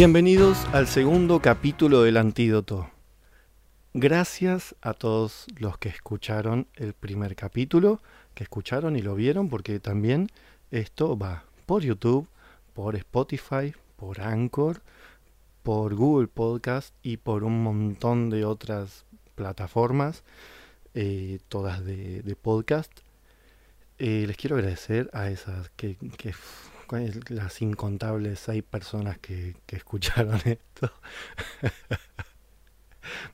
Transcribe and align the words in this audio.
Bienvenidos 0.00 0.64
al 0.72 0.86
segundo 0.86 1.40
capítulo 1.40 2.00
del 2.00 2.16
Antídoto. 2.16 2.90
Gracias 3.92 4.74
a 4.80 4.94
todos 4.94 5.44
los 5.58 5.76
que 5.76 5.90
escucharon 5.90 6.66
el 6.76 6.94
primer 6.94 7.36
capítulo, 7.36 8.00
que 8.34 8.44
escucharon 8.44 8.96
y 8.96 9.02
lo 9.02 9.14
vieron, 9.14 9.50
porque 9.50 9.78
también 9.78 10.28
esto 10.70 11.18
va 11.18 11.44
por 11.66 11.82
YouTube, 11.82 12.26
por 12.72 12.96
Spotify, 12.96 13.74
por 13.96 14.22
Anchor, 14.22 14.80
por 15.62 15.94
Google 15.94 16.28
Podcast 16.28 16.94
y 17.02 17.18
por 17.18 17.44
un 17.44 17.62
montón 17.62 18.30
de 18.30 18.46
otras 18.46 19.04
plataformas, 19.34 20.24
eh, 20.94 21.40
todas 21.50 21.84
de, 21.84 22.36
podcast. 22.40 22.90
Eh, 23.98 24.24
les 24.26 24.38
quiero 24.38 24.56
agradecer 24.56 25.10
a 25.12 25.28
esas 25.28 25.68
que, 25.76 25.96
que 26.16 26.32
las 27.28 27.62
incontables 27.62 28.40
seis 28.40 28.62
personas 28.62 29.18
que, 29.18 29.56
escucharon 29.68 30.40
esto. 30.44 30.92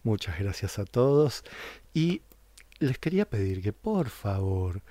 Muchas 0.02 0.38
gracias 0.38 0.78
a 0.78 0.84
todos. 0.84 1.44
Y 1.94 2.22
les 2.78 2.98
quería 2.98 3.28
pedir 3.28 3.62
que 3.62 3.72
por 3.72 4.10
favor, 4.10 4.82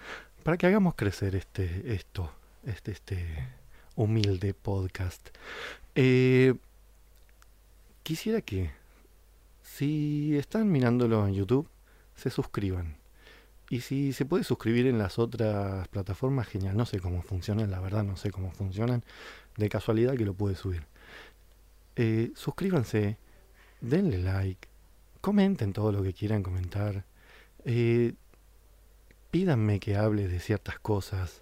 para 0.43 0.57
que 0.57 0.67
hagamos 0.67 0.95
crecer 0.95 1.35
este, 1.35 1.93
esto, 1.93 2.31
este, 2.65 2.91
este 2.91 3.49
humilde 3.95 4.53
podcast, 4.53 5.29
eh, 5.95 6.55
quisiera 8.03 8.41
que 8.41 8.71
si 9.61 10.37
están 10.37 10.71
mirándolo 10.71 11.27
en 11.27 11.33
YouTube, 11.33 11.67
se 12.15 12.29
suscriban. 12.29 12.97
Y 13.69 13.81
si 13.81 14.13
se 14.13 14.25
puede 14.25 14.43
suscribir 14.43 14.85
en 14.87 14.99
las 14.99 15.17
otras 15.17 15.87
plataformas, 15.87 16.47
genial. 16.47 16.77
No 16.77 16.85
sé 16.85 16.99
cómo 16.99 17.21
funcionan, 17.23 17.71
la 17.71 17.79
verdad 17.79 18.03
no 18.03 18.15
sé 18.15 18.31
cómo 18.31 18.51
funcionan. 18.51 19.03
De 19.57 19.69
casualidad 19.69 20.15
que 20.15 20.25
lo 20.25 20.33
puede 20.33 20.55
subir. 20.55 20.83
Eh, 21.95 22.31
suscríbanse, 22.35 23.17
denle 23.81 24.19
like, 24.19 24.67
comenten 25.21 25.73
todo 25.73 25.91
lo 25.91 26.03
que 26.03 26.13
quieran 26.13 26.43
comentar. 26.43 27.05
Eh, 27.63 28.13
pídanme 29.31 29.79
que 29.79 29.95
hable 29.95 30.27
de 30.27 30.39
ciertas 30.39 30.77
cosas, 30.79 31.41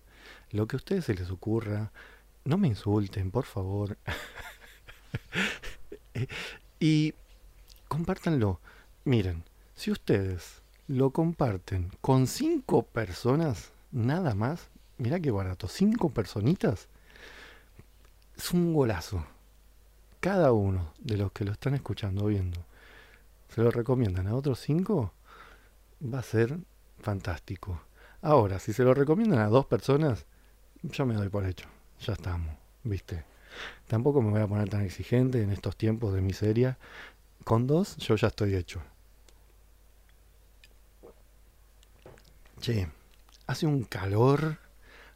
lo 0.51 0.67
que 0.67 0.75
a 0.75 0.77
ustedes 0.77 1.05
se 1.05 1.15
les 1.15 1.29
ocurra. 1.29 1.91
No 2.45 2.57
me 2.57 2.67
insulten, 2.67 3.31
por 3.31 3.45
favor. 3.45 3.97
y 6.79 7.13
compártanlo. 7.87 8.59
Miren, 9.05 9.43
si 9.75 9.91
ustedes 9.91 10.62
lo 10.87 11.11
comparten 11.11 11.91
con 12.01 12.27
cinco 12.27 12.83
personas, 12.83 13.71
nada 13.91 14.35
más, 14.35 14.69
mira 14.97 15.19
qué 15.19 15.31
barato, 15.31 15.67
cinco 15.67 16.09
personitas, 16.09 16.87
es 18.37 18.51
un 18.51 18.73
golazo. 18.73 19.25
Cada 20.19 20.51
uno 20.53 20.93
de 20.99 21.17
los 21.17 21.31
que 21.31 21.45
lo 21.45 21.51
están 21.51 21.75
escuchando 21.75 22.25
o 22.25 22.27
viendo 22.27 22.65
se 23.53 23.61
lo 23.61 23.69
recomiendan 23.69 24.27
a 24.27 24.35
otros 24.35 24.59
cinco, 24.59 25.13
va 26.01 26.19
a 26.19 26.23
ser 26.23 26.57
fantástico. 26.99 27.81
Ahora, 28.21 28.57
si 28.57 28.73
se 28.73 28.83
lo 28.83 28.93
recomiendan 28.93 29.39
a 29.39 29.47
dos 29.47 29.65
personas, 29.67 30.25
yo 30.81 31.05
me 31.05 31.13
doy 31.13 31.29
por 31.29 31.45
hecho. 31.45 31.67
Ya 31.99 32.13
estamos, 32.13 32.55
¿viste? 32.83 33.25
Tampoco 33.87 34.21
me 34.21 34.31
voy 34.31 34.41
a 34.41 34.47
poner 34.47 34.69
tan 34.69 34.81
exigente 34.81 35.43
en 35.43 35.51
estos 35.51 35.77
tiempos 35.77 36.13
de 36.15 36.21
miseria. 36.21 36.77
Con 37.43 37.67
dos, 37.67 37.97
yo 37.97 38.15
ya 38.15 38.29
estoy 38.29 38.55
hecho. 38.55 38.81
Che, 42.63 42.87
hace 43.45 43.67
un 43.67 43.83
calor, 43.83 44.57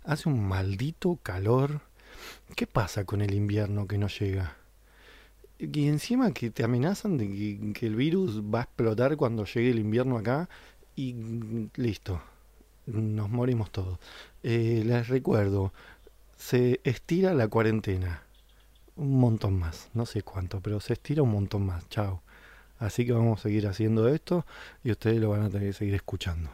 hace 0.03 0.27
un 0.27 0.45
maldito 0.45 1.17
calor. 1.23 1.79
¿Qué 2.57 2.67
pasa 2.67 3.05
con 3.05 3.21
el 3.21 3.33
invierno 3.33 3.87
que 3.87 3.97
no 3.97 4.09
llega? 4.09 4.57
Y 5.57 5.87
encima 5.87 6.33
que 6.33 6.49
te 6.49 6.65
amenazan 6.65 7.17
de 7.17 7.73
que, 7.73 7.85
el 7.85 7.95
virus 7.95 8.41
va 8.41 8.59
a 8.59 8.63
explotar 8.63 9.15
cuando 9.15 9.45
llegue 9.45 9.69
el 9.69 9.79
invierno 9.79 10.17
acá 10.17 10.49
y 10.97 11.15
listo, 11.77 12.21
nos 12.85 13.29
morimos 13.29 13.71
todos. 13.71 13.97
Eh, 14.43 14.83
les 14.85 15.07
recuerdo, 15.07 15.71
se 16.35 16.81
estira 16.83 17.33
la 17.33 17.47
cuarentena. 17.47 18.23
Un 18.97 19.21
montón 19.21 19.57
más, 19.57 19.89
no 19.93 20.05
sé 20.05 20.21
cuánto, 20.21 20.59
pero 20.59 20.81
se 20.81 20.91
estira 20.91 21.23
un 21.23 21.31
montón 21.31 21.65
más. 21.65 21.87
Chao. 21.87 22.21
Así 22.77 23.05
que 23.05 23.13
vamos 23.13 23.39
a 23.39 23.43
seguir 23.43 23.67
haciendo 23.67 24.09
esto 24.09 24.45
y 24.83 24.91
ustedes 24.91 25.21
lo 25.21 25.29
van 25.29 25.43
a 25.43 25.49
tener 25.49 25.69
que 25.69 25.73
seguir 25.73 25.95
escuchando. 25.95 26.49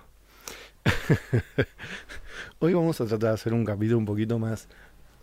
Hoy 2.59 2.73
vamos 2.73 2.99
a 3.01 3.05
tratar 3.05 3.29
de 3.29 3.35
hacer 3.35 3.53
un 3.53 3.65
capítulo 3.65 3.97
un 3.97 4.05
poquito 4.05 4.39
más 4.39 4.67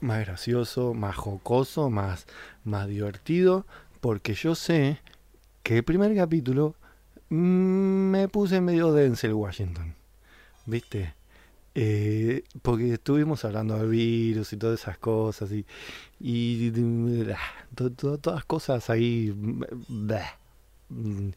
más 0.01 0.27
gracioso, 0.27 0.95
más 0.95 1.15
jocoso, 1.17 1.91
más, 1.91 2.27
más 2.65 2.89
divertido, 2.89 3.67
porque 4.01 4.35
yo 4.35 4.55
sé 4.55 4.99
que 5.63 5.79
el 5.79 5.85
primer 5.85 6.15
capítulo 6.17 6.75
mm, 7.29 7.35
me 7.35 8.29
puse 8.29 8.61
medio 8.61 8.93
Denzel 8.93 9.35
Washington, 9.35 9.95
¿viste? 10.65 11.15
Eh, 11.75 12.45
porque 12.63 12.95
estuvimos 12.95 13.45
hablando 13.45 13.77
del 13.79 13.91
virus 13.91 14.53
y 14.53 14.57
todas 14.57 14.81
esas 14.81 14.99
cosas 14.99 15.53
y, 15.53 15.65
y 16.19 16.73
todas 17.75 18.45
cosas 18.45 18.91
ahí 18.91 19.33
mm, 19.89 21.31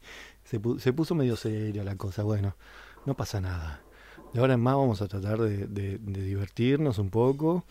se, 0.43 0.59
se, 0.79 0.93
puso 0.93 1.13
medio 1.13 1.35
seria 1.35 1.83
la 1.83 1.95
cosa 1.97 2.23
bueno 2.23 2.55
no 3.05 3.13
pasa 3.13 3.39
nada 3.41 3.83
de 4.33 4.39
ahora 4.39 4.55
en 4.55 4.59
más 4.59 4.75
vamos 4.75 5.01
a 5.01 5.07
tratar 5.07 5.39
de, 5.39 5.97
divertirnos 5.99 6.97
un 6.97 7.09
poco 7.09 7.63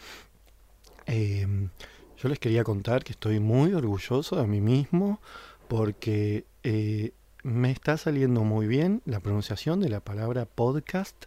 Em, 1.06 1.70
yo 2.16 2.28
les 2.28 2.38
quería 2.38 2.64
contar 2.64 3.04
que 3.04 3.12
estoy 3.12 3.40
muy 3.40 3.74
orgulloso 3.74 4.36
de 4.36 4.46
mí 4.46 4.60
mismo 4.60 5.20
porque 5.68 6.46
eh, 6.62 7.12
me 7.42 7.70
está 7.70 7.96
saliendo 7.96 8.44
muy 8.44 8.66
bien 8.66 9.02
la 9.04 9.20
pronunciación 9.20 9.80
de 9.80 9.88
la 9.88 10.00
palabra 10.00 10.44
podcast. 10.46 11.26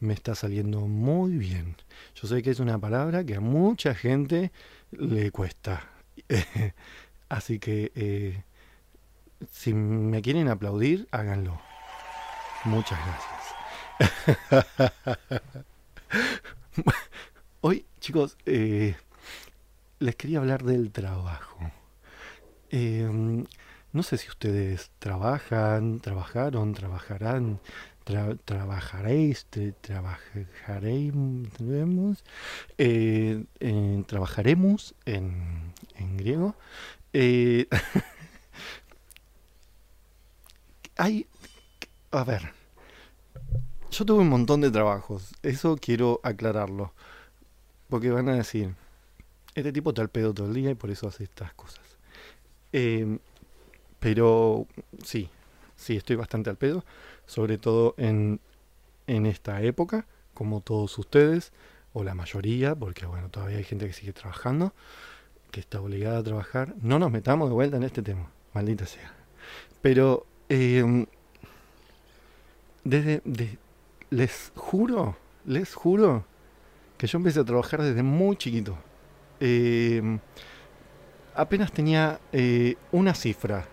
Me 0.00 0.12
está 0.14 0.34
saliendo 0.34 0.80
muy 0.80 1.36
bien. 1.36 1.76
Yo 2.14 2.26
sé 2.28 2.42
que 2.42 2.50
es 2.50 2.60
una 2.60 2.78
palabra 2.78 3.24
que 3.24 3.36
a 3.36 3.40
mucha 3.40 3.94
gente 3.94 4.50
le 4.90 5.30
cuesta. 5.30 5.88
Así 7.28 7.58
que 7.58 7.92
eh, 7.94 8.42
si 9.50 9.72
me 9.74 10.20
quieren 10.22 10.48
aplaudir, 10.48 11.08
háganlo. 11.12 11.60
Muchas 12.64 12.98
gracias. 13.06 13.33
Hoy, 17.60 17.84
chicos, 18.00 18.36
eh, 18.46 18.96
les 20.00 20.16
quería 20.16 20.38
hablar 20.38 20.64
del 20.64 20.90
trabajo. 20.90 21.58
Em, 22.70 23.44
no 23.92 24.02
sé 24.02 24.18
si 24.18 24.28
ustedes 24.28 24.90
trabajan, 24.98 26.00
trabajaron, 26.00 26.74
trabajarán, 26.74 27.60
trabajaréis, 28.44 29.46
trabajaremos, 29.80 32.24
eh, 32.78 33.44
trabajaremos 34.06 34.94
en, 35.04 35.72
en 35.96 36.16
griego. 36.16 36.56
Eh, 37.12 37.68
hay, 40.96 41.26
a 42.10 42.24
ver, 42.24 42.52
yo 43.94 44.04
tuve 44.04 44.22
un 44.22 44.28
montón 44.28 44.60
de 44.60 44.70
trabajos, 44.70 45.32
eso 45.42 45.76
quiero 45.80 46.20
aclararlo, 46.24 46.92
porque 47.88 48.10
van 48.10 48.28
a 48.28 48.34
decir, 48.34 48.74
este 49.54 49.72
tipo 49.72 49.90
está 49.90 50.02
al 50.02 50.10
pedo 50.10 50.34
todo 50.34 50.48
el 50.48 50.54
día 50.54 50.70
y 50.70 50.74
por 50.74 50.90
eso 50.90 51.06
hace 51.06 51.24
estas 51.24 51.54
cosas. 51.54 51.84
Em, 52.72 53.20
pero 54.00 54.66
sí, 55.04 55.30
sí, 55.76 55.96
estoy 55.96 56.16
bastante 56.16 56.50
al 56.50 56.56
pedo, 56.56 56.84
sobre 57.26 57.56
todo 57.56 57.94
en, 57.96 58.40
en 59.06 59.26
esta 59.26 59.62
época, 59.62 60.06
como 60.34 60.60
todos 60.60 60.98
ustedes, 60.98 61.52
o 61.92 62.02
la 62.02 62.14
mayoría, 62.14 62.74
porque 62.74 63.06
bueno, 63.06 63.28
todavía 63.30 63.58
hay 63.58 63.64
gente 63.64 63.86
que 63.86 63.92
sigue 63.92 64.12
trabajando, 64.12 64.72
que 65.52 65.60
está 65.60 65.80
obligada 65.80 66.18
a 66.18 66.22
trabajar. 66.24 66.74
No 66.82 66.98
nos 66.98 67.12
metamos 67.12 67.48
de 67.48 67.54
vuelta 67.54 67.76
en 67.76 67.84
este 67.84 68.02
tema, 68.02 68.28
maldita 68.52 68.86
sea. 68.86 69.14
Pero 69.80 70.26
em, 70.48 71.06
desde, 72.82 73.22
les 74.14 74.52
juro, 74.54 75.16
les 75.44 75.74
juro 75.74 76.24
que 76.96 77.06
yo 77.08 77.18
empecé 77.18 77.40
a 77.40 77.44
trabajar 77.44 77.82
desde 77.82 78.02
muy 78.02 78.36
chiquito. 78.36 78.76
Em, 79.40 80.20
apenas 81.34 81.72
tenía 81.72 82.20
eh, 82.32 82.76
una 82.92 83.14
cifra 83.14 83.66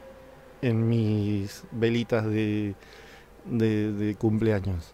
en 0.62 0.90
mis 0.90 1.64
velitas 1.72 2.26
de, 2.26 2.74
de, 3.46 4.16
cumpleaños. 4.18 4.94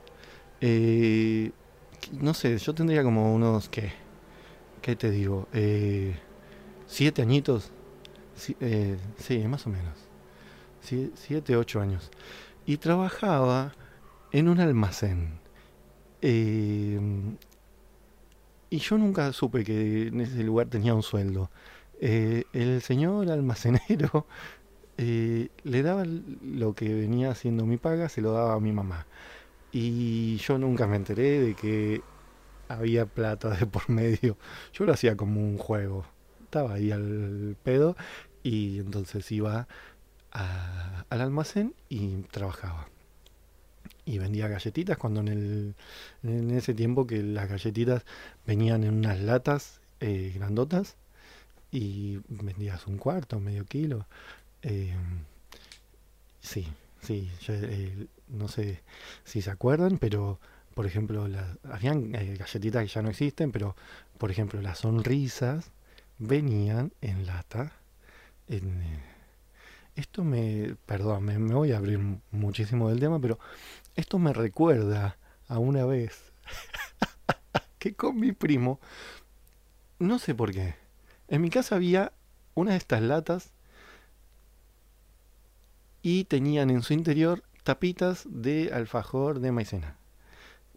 Eh, 0.59 1.51
no 2.11 2.33
sé, 2.33 2.57
yo 2.57 2.73
tendría 2.73 3.03
como 3.03 3.33
unos, 3.33 3.69
¿qué? 3.69 3.93
¿Qué 4.81 4.95
te 4.97 5.09
digo? 5.11 5.47
Eh, 5.53 6.13
¿Siete 6.87 7.21
añitos? 7.21 7.71
Sí, 8.35 8.55
más 9.47 9.65
o 9.65 9.69
menos. 9.69 9.97
siete, 10.81 11.55
ocho 11.55 11.79
años. 11.79 12.11
Y 12.65 12.77
trabajaba 12.77 13.73
en 14.31 14.49
un 14.49 14.59
almacén. 14.59 15.39
Em, 16.21 17.37
y 18.69 18.79
yo 18.79 18.97
nunca 18.97 19.31
supe 19.33 19.63
que 19.63 20.07
en 20.07 20.21
ese 20.21 20.43
lugar 20.43 20.67
tenía 20.67 20.93
un 20.93 21.03
sueldo. 21.03 21.49
eh, 21.99 22.45
el 22.53 22.81
señor 22.81 23.29
almacenero 23.31 24.27
eh, 24.97 25.49
le 25.63 25.83
daba 25.83 26.03
lo 26.05 26.75
que 26.75 26.93
venía 26.93 27.31
haciendo 27.31 27.65
mi 27.65 27.77
paga, 27.77 28.09
se 28.09 28.21
lo 28.21 28.33
daba 28.33 28.53
a 28.55 28.59
mi 28.59 28.71
mamá. 28.71 29.07
Y 29.71 30.37
yo 30.37 30.57
nunca 30.57 30.87
me 30.87 30.97
enteré 30.97 31.39
de 31.41 31.55
que 31.55 32.01
había 32.69 33.05
plata 33.05 33.49
de 33.51 33.65
por 33.67 33.89
medio. 33.89 34.37
Yo 34.73 34.85
lo 34.85 34.93
hacía 34.93 35.17
como 35.17 35.41
un 35.41 35.57
juego. 35.57 36.05
Estaba 36.43 36.73
ahí 36.75 36.91
al 36.91 37.57
pedo 37.63 37.95
y 38.43 38.79
entonces 38.79 39.31
iba 39.31 39.67
al 40.31 41.21
almacén 41.21 41.73
y 41.89 42.21
trabajaba. 42.31 42.87
Y 44.07 44.19
vendía 44.19 44.47
galletitas 44.47 44.97
cuando 44.97 45.19
en, 45.19 45.27
el, 45.27 45.75
en 46.23 46.51
ese 46.51 46.73
tiempo 46.73 47.05
que 47.05 47.21
las 47.21 47.49
galletitas 47.49 48.05
venían 48.45 48.85
en 48.85 48.93
unas 48.95 49.19
latas 49.19 49.81
eh, 49.99 50.31
grandotas 50.33 50.95
y 51.71 52.19
vendías 52.29 52.87
un 52.87 52.97
cuarto, 52.97 53.39
medio 53.39 53.65
kilo. 53.65 54.07
Eh, 54.61 54.95
sí, 56.39 56.67
sí, 57.01 57.29
eh, 57.49 58.07
no 58.29 58.47
sé 58.47 58.81
si 59.25 59.41
se 59.41 59.51
acuerdan, 59.51 59.97
pero 59.97 60.39
por 60.73 60.85
ejemplo, 60.85 61.27
la, 61.27 61.57
habían 61.63 62.13
eh, 62.15 62.35
galletitas 62.37 62.83
que 62.83 62.87
ya 62.87 63.01
no 63.01 63.09
existen, 63.09 63.51
pero 63.51 63.75
por 64.17 64.31
ejemplo, 64.31 64.61
las 64.61 64.79
sonrisas 64.79 65.71
venían 66.19 66.93
en 67.01 67.25
lata. 67.25 67.73
Esto 69.95 70.23
me, 70.23 70.75
perdón, 70.85 71.25
me 71.25 71.53
voy 71.53 71.71
a 71.71 71.77
abrir 71.77 71.99
muchísimo 72.31 72.89
del 72.89 72.99
tema, 72.99 73.19
pero 73.19 73.39
esto 73.97 74.19
me 74.19 74.31
recuerda 74.31 75.17
a 75.49 75.59
una 75.59 75.85
vez 75.85 76.31
que 77.79 77.93
con 77.93 78.17
mi 78.17 78.31
primo, 78.31 78.79
no 79.99 80.19
sé 80.19 80.33
por 80.33 80.53
qué, 80.53 80.75
en 81.27 81.41
mi 81.41 81.49
casa 81.49 81.75
había 81.75 82.13
una 82.53 82.71
de 82.71 82.77
estas 82.77 83.01
latas 83.01 83.51
y 86.01 86.23
tenían 86.25 86.69
en 86.69 86.83
su 86.83 86.93
interior 86.93 87.43
tapitas 87.63 88.25
de 88.29 88.71
alfajor 88.71 89.39
de 89.39 89.51
maicena. 89.51 89.97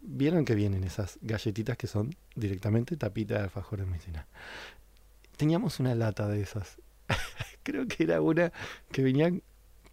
Vieron 0.01 0.43
que 0.43 0.55
vienen 0.55 0.83
esas 0.83 1.19
galletitas 1.21 1.77
que 1.77 1.87
son 1.87 2.15
directamente 2.35 2.97
tapitas 2.97 3.37
de 3.37 3.43
alfajor 3.43 3.79
de 3.79 3.85
maicena. 3.85 4.27
Teníamos 5.37 5.79
una 5.79 5.95
lata 5.95 6.27
de 6.27 6.41
esas. 6.41 6.77
Creo 7.63 7.87
que 7.87 8.03
era 8.03 8.19
una 8.19 8.51
que 8.91 9.03
venía 9.03 9.31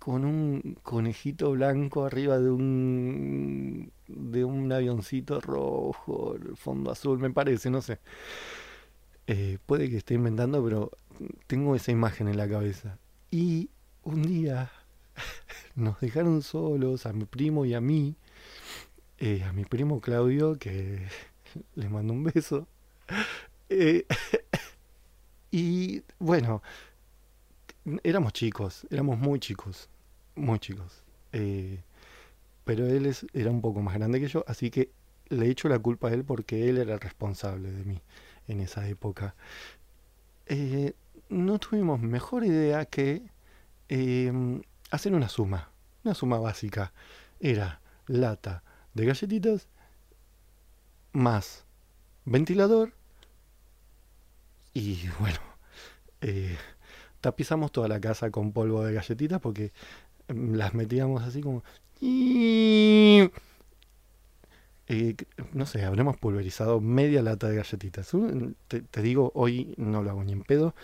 con 0.08 0.24
un 0.24 0.78
conejito 0.82 1.50
blanco 1.50 2.06
arriba 2.06 2.38
de 2.38 2.50
un 2.50 3.92
de 4.06 4.42
un 4.42 4.72
avioncito 4.72 5.38
rojo, 5.38 6.34
el 6.34 6.56
fondo 6.56 6.90
azul, 6.90 7.18
me 7.18 7.28
parece, 7.28 7.68
no 7.68 7.82
sé. 7.82 7.98
Eh, 9.26 9.58
puede 9.66 9.90
que 9.90 9.98
esté 9.98 10.14
inventando, 10.14 10.64
pero 10.64 10.92
tengo 11.46 11.76
esa 11.76 11.92
imagen 11.92 12.26
en 12.26 12.38
la 12.38 12.48
cabeza. 12.48 12.96
Y 13.30 13.68
un 14.02 14.22
día 14.22 14.72
nos 15.76 16.00
dejaron 16.00 16.40
solos 16.40 17.04
a 17.04 17.12
mi 17.12 17.26
primo 17.26 17.66
y 17.66 17.74
a 17.74 17.82
mí, 17.82 18.16
eh, 19.18 19.42
a 19.44 19.52
mi 19.52 19.66
primo 19.66 20.00
Claudio, 20.00 20.58
que 20.58 21.06
le 21.74 21.88
mando 21.90 22.14
un 22.14 22.24
beso. 22.24 22.66
Eh, 23.70 24.06
y 25.50 26.02
bueno, 26.18 26.62
éramos 28.02 28.32
chicos, 28.32 28.86
éramos 28.88 29.18
muy 29.18 29.40
chicos, 29.40 29.90
muy 30.38 30.58
chicos. 30.58 31.02
pero 32.64 32.86
él 32.86 33.06
es, 33.06 33.26
era 33.32 33.50
un 33.50 33.60
poco 33.60 33.80
más 33.80 33.94
grande 33.94 34.20
que 34.20 34.28
yo, 34.28 34.44
así 34.46 34.70
que 34.70 34.92
le 35.28 35.48
echo 35.48 35.68
la 35.68 35.78
culpa 35.78 36.08
a 36.08 36.12
él 36.12 36.24
porque 36.24 36.68
él 36.68 36.78
era 36.78 36.94
el 36.94 37.00
responsable 37.00 37.70
de 37.70 37.84
mí 37.84 38.00
en 38.46 38.60
esa 38.60 38.88
época. 38.88 39.34
Eh, 40.46 40.94
no 41.28 41.58
tuvimos 41.58 42.00
mejor 42.00 42.44
idea 42.44 42.86
que 42.86 43.22
em, 43.88 44.62
hacer 44.90 45.14
una 45.14 45.28
suma, 45.28 45.70
una 46.04 46.14
suma 46.14 46.38
básica. 46.38 46.92
Era 47.40 47.80
lata 48.06 48.62
de 48.94 49.06
galletitas 49.06 49.68
más 51.12 51.64
ventilador 52.24 52.92
y 54.74 55.08
bueno, 55.20 55.38
eh, 56.20 56.56
tapizamos 57.20 57.72
toda 57.72 57.88
la 57.88 58.00
casa 58.00 58.30
con 58.30 58.52
polvo 58.52 58.84
de 58.84 58.94
galletitas 58.94 59.40
porque 59.40 59.72
las 60.28 60.74
metíamos 60.74 61.22
así 61.22 61.40
como... 61.40 61.62
No 65.52 65.66
sé, 65.66 65.84
habremos 65.84 66.16
pulverizado 66.16 66.80
media 66.80 67.22
lata 67.22 67.48
de 67.48 67.56
galletitas. 67.56 68.10
Te, 68.68 69.02
digo, 69.02 69.32
hoy 69.34 69.74
no 69.76 70.02
lo 70.02 70.10
hago 70.10 70.24
ni 70.24 70.32
en 70.32 70.42
pedo. 70.42 70.74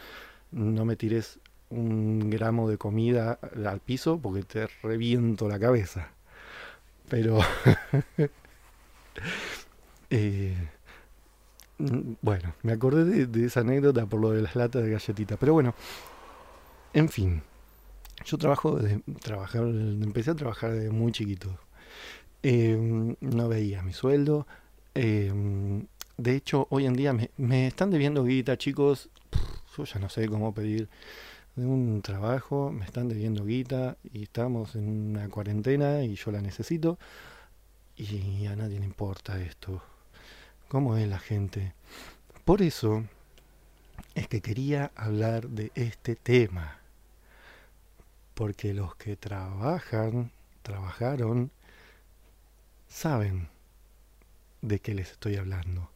No 0.50 0.85
me 0.85 0.96
tires 0.96 1.38
un 1.70 2.31
gramo 2.31 2.69
de 2.69 2.79
comida 2.79 3.38
al 3.64 3.81
piso 3.81 4.19
porque 4.20 4.43
te 4.43 4.67
reviento 4.82 5.49
la 5.49 5.58
cabeza. 5.58 6.11
Pero... 7.08 7.38
Eh, 10.11 10.55
bueno, 11.79 12.55
me 12.62 12.73
acordé 12.73 13.26
de, 13.26 13.47
esa 13.47 13.61
anécdota 13.61 14.06
por 14.06 14.20
lo 14.20 14.31
de 14.31 14.43
las 14.43 14.55
latas 14.55 14.85
de 14.85 14.90
galletitas. 14.90 15.38
Pero 15.38 15.55
bueno, 15.55 15.75
en 16.93 17.08
fin. 17.08 17.43
Yo 18.25 18.38
trabajo 18.38 18.76
de 18.76 19.00
trabajar, 19.20 19.62
empecé 19.64 20.31
a 20.31 20.34
trabajar 20.34 20.72
desde 20.72 20.90
muy 20.90 21.12
chiquito. 21.12 21.58
Em, 22.43 23.16
no 23.20 23.49
veía 23.49 23.82
mi 23.82 23.93
sueldo. 23.93 24.46
Em, 24.94 25.87
de 26.16 26.37
hecho, 26.37 26.66
hoy 26.70 26.87
en 26.87 26.94
día 26.94 27.14
me, 27.37 27.66
están 27.66 27.90
debiendo 27.90 28.25
guita, 28.25 28.56
chicos. 28.56 29.11
yo 29.76 29.84
ya 29.84 29.99
no 29.99 30.08
sé 30.08 30.28
cómo 30.28 30.55
pedir 30.55 30.88
un 31.56 32.02
trabajo. 32.02 32.70
Me 32.70 32.84
están 32.84 33.08
debiendo 33.08 33.44
guita 33.44 33.96
y 34.12 34.25
estamos 34.25 34.76
en 34.76 34.88
una 34.88 35.28
cuarentena 35.28 36.02
y 36.05 36.14
yo 36.14 36.31
la 36.31 36.40
necesito. 36.40 36.99
Y 37.96 38.46
a 38.46 38.56
nadie 38.56 38.78
le 38.78 38.87
importa 38.87 39.40
esto. 39.40 39.82
¿Cómo 40.69 40.96
es 40.96 41.08
la 41.08 41.19
gente? 41.19 41.75
Por 42.44 42.62
eso 42.62 43.05
es 44.14 44.28
que 44.28 44.40
quería 44.40 44.93
hablar 44.96 45.49
de 45.49 45.72
este 45.75 46.16
tema. 46.16 46.83
Porque 48.34 48.75
los 48.75 48.96
que 48.96 49.16
trabajan, 49.16 50.32
trabajaron 50.62 51.50
saben 52.88 53.48
de 54.62 54.81
qué 54.81 54.94
les 54.94 55.12
estoy 55.12 55.37
hablando. 55.37 55.90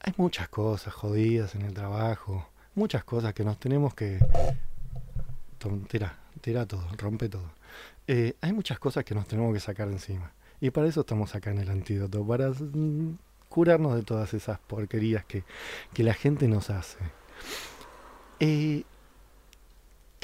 Hay 0.00 0.14
muchas 0.16 0.48
cosas 0.48 0.94
jodidas 0.94 1.54
en 1.54 1.62
el 1.62 1.74
trabajo, 1.74 2.48
muchas 2.74 3.04
cosas 3.04 3.34
que 3.34 3.44
nos 3.44 3.58
tenemos 3.58 3.94
que... 3.94 4.18
Tira, 5.88 6.16
tira 6.40 6.66
todo, 6.66 6.86
rompe 6.96 7.28
todo. 7.28 7.50
Eh, 8.06 8.36
hay 8.40 8.52
muchas 8.52 8.78
cosas 8.78 9.04
que 9.04 9.14
nos 9.14 9.26
tenemos 9.26 9.52
que 9.52 9.60
sacar 9.60 9.88
encima. 9.88 10.32
Y 10.60 10.70
para 10.70 10.86
eso 10.86 11.00
estamos 11.00 11.34
acá 11.34 11.50
en 11.50 11.58
el 11.58 11.70
antídoto, 11.70 12.24
para 12.24 12.52
curarnos 13.48 13.96
de 13.96 14.02
todas 14.02 14.32
esas 14.32 14.58
porquerías 14.60 15.24
que, 15.24 15.44
que 15.92 16.02
la 16.02 16.14
gente 16.14 16.46
nos 16.46 16.70
hace. 16.70 16.98
Eh, 18.38 18.84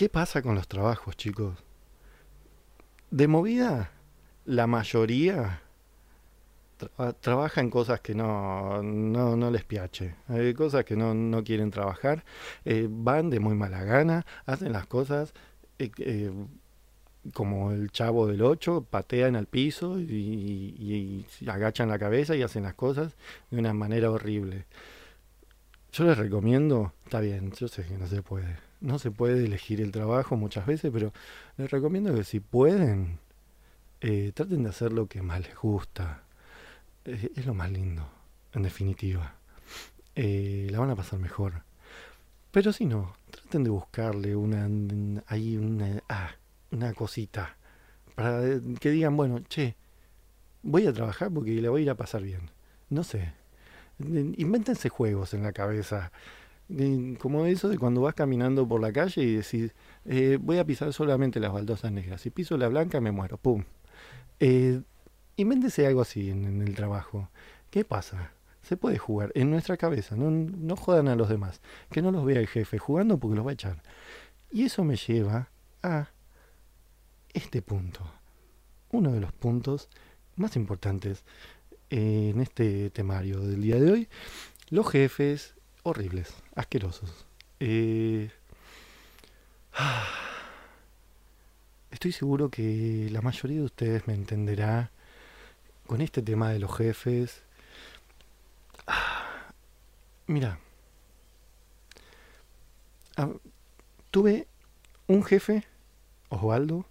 ¿Qué 0.02 0.08
pasa 0.08 0.42
con 0.42 0.56
los 0.56 0.66
trabajos, 0.66 1.16
chicos? 1.16 1.62
De 3.12 3.28
movida, 3.28 3.92
la 4.44 4.66
mayoría 4.66 5.62
trabaja 7.20 7.60
en 7.60 7.70
cosas 7.70 8.00
que 8.00 8.12
no, 8.12 8.82
no, 8.82 9.50
les 9.52 9.62
piache, 9.62 10.16
hay 10.26 10.54
cosas 10.54 10.84
que 10.84 10.96
no, 10.96 11.14
no 11.14 11.44
quieren 11.44 11.70
trabajar, 11.70 12.24
eh, 12.64 12.88
van 12.90 13.30
de 13.30 13.38
muy 13.38 13.54
mala 13.54 13.84
gana, 13.84 14.26
hacen 14.44 14.72
las 14.72 14.88
cosas 14.88 15.34
eh, 15.78 15.92
eh, 15.98 16.32
como 17.32 17.70
el 17.70 17.92
chavo 17.92 18.26
del 18.26 18.42
8, 18.42 18.88
patean 18.90 19.36
al 19.36 19.46
piso 19.46 20.00
y, 20.00 21.24
agachan 21.46 21.88
la 21.88 22.00
cabeza 22.00 22.34
y 22.34 22.42
hacen 22.42 22.64
las 22.64 22.74
cosas 22.74 23.14
de 23.52 23.58
una 23.60 23.72
manera 23.72 24.10
horrible. 24.10 24.66
Yo 25.92 26.02
les 26.02 26.18
recomiendo, 26.18 26.92
está 27.04 27.20
bien, 27.20 27.52
yo 27.52 27.68
sé 27.68 27.84
que 27.86 27.96
no 27.96 28.08
se 28.08 28.20
puede, 28.20 28.71
no 28.82 28.98
se 28.98 29.10
puede 29.10 29.44
elegir 29.44 29.80
el 29.80 29.92
trabajo 29.92 30.36
muchas 30.36 30.66
veces, 30.66 30.90
pero 30.92 31.12
les 31.56 31.70
recomiendo 31.70 32.14
que 32.14 32.24
si 32.24 32.40
pueden, 32.40 33.18
eh, 34.00 34.32
traten 34.34 34.64
de 34.64 34.70
hacer 34.70 34.92
lo 34.92 35.06
que 35.06 35.22
más 35.22 35.40
les 35.40 35.56
gusta. 35.56 36.24
Eh, 37.04 37.30
es 37.34 37.46
lo 37.46 37.54
más 37.54 37.70
lindo, 37.70 38.08
en 38.52 38.62
definitiva. 38.62 39.36
Eh, 40.16 40.68
la 40.70 40.80
van 40.80 40.90
a 40.90 40.96
pasar 40.96 41.18
mejor. 41.20 41.62
Pero 42.50 42.72
si 42.72 42.84
no, 42.84 43.14
traten 43.30 43.64
de 43.64 43.70
buscarle 43.70 44.36
una, 44.36 44.68
ahí 45.26 45.56
una, 45.56 46.02
ah, 46.08 46.32
una 46.70 46.92
cosita. 46.92 47.56
Para 48.14 48.40
que 48.80 48.90
digan, 48.90 49.16
bueno, 49.16 49.40
che, 49.48 49.76
voy 50.62 50.86
a 50.86 50.92
trabajar 50.92 51.30
porque 51.32 51.52
le 51.52 51.68
voy 51.68 51.82
a 51.82 51.84
ir 51.84 51.90
a 51.90 51.96
pasar 51.96 52.22
bien. 52.22 52.50
No 52.90 53.04
sé. 53.04 53.32
Invéntense 54.00 54.88
juegos 54.88 55.32
en 55.34 55.44
la 55.44 55.52
cabeza. 55.52 56.12
Como 57.18 57.46
eso 57.46 57.68
de 57.68 57.78
cuando 57.78 58.00
vas 58.00 58.14
caminando 58.14 58.66
por 58.66 58.80
la 58.80 58.92
calle 58.92 59.22
y 59.22 59.34
decís, 59.36 59.74
voy 60.40 60.58
a 60.58 60.64
pisar 60.64 60.92
solamente 60.92 61.40
las 61.40 61.52
baldosas 61.52 61.92
negras. 61.92 62.20
Si 62.20 62.30
piso 62.30 62.56
la 62.56 62.68
blanca 62.68 63.00
me 63.00 63.12
muero. 63.12 63.36
¡Pum! 63.36 63.64
Eh, 64.40 64.82
invéntese 65.36 65.86
algo 65.86 66.00
así 66.00 66.30
en, 66.30 66.62
el 66.62 66.74
trabajo. 66.74 67.28
¿Qué 67.70 67.84
pasa? 67.84 68.32
Se 68.62 68.76
puede 68.76 68.98
jugar 68.98 69.32
en 69.34 69.50
nuestra 69.50 69.76
cabeza, 69.76 70.16
no, 70.16 70.30
no 70.30 70.76
jodan 70.76 71.08
a 71.08 71.16
los 71.16 71.28
demás. 71.28 71.60
Que 71.90 72.02
no 72.02 72.10
los 72.10 72.24
vea 72.24 72.40
el 72.40 72.48
jefe 72.48 72.78
jugando 72.78 73.18
porque 73.18 73.36
los 73.36 73.46
va 73.46 73.50
a 73.50 73.54
echar. 73.54 73.82
Y 74.50 74.64
eso 74.64 74.84
me 74.84 74.96
lleva 74.96 75.50
a 75.82 76.10
este 77.32 77.62
punto. 77.62 78.00
Uno 78.90 79.12
de 79.12 79.20
los 79.20 79.32
puntos 79.32 79.88
más 80.36 80.56
importantes 80.56 81.24
en 81.90 82.40
este 82.40 82.90
temario 82.90 83.40
del 83.40 83.62
día 83.62 83.76
de 83.76 83.92
hoy. 83.92 84.08
Los 84.70 84.90
jefes 84.90 85.54
horribles, 85.82 86.34
asquerosos. 86.54 87.26
Eh, 87.60 88.30
estoy 91.90 92.12
seguro 92.12 92.50
que 92.50 93.08
la 93.10 93.20
mayoría 93.20 93.58
de 93.58 93.64
ustedes 93.64 94.06
me 94.06 94.14
entenderá 94.14 94.90
con 95.86 96.00
este 96.00 96.22
tema 96.22 96.50
de 96.50 96.58
los 96.58 96.76
jefes. 96.76 97.42
Mira, 100.26 100.58
tuve 104.10 104.46
un 105.06 105.24
jefe, 105.24 105.64
Osvaldo, 106.28 106.86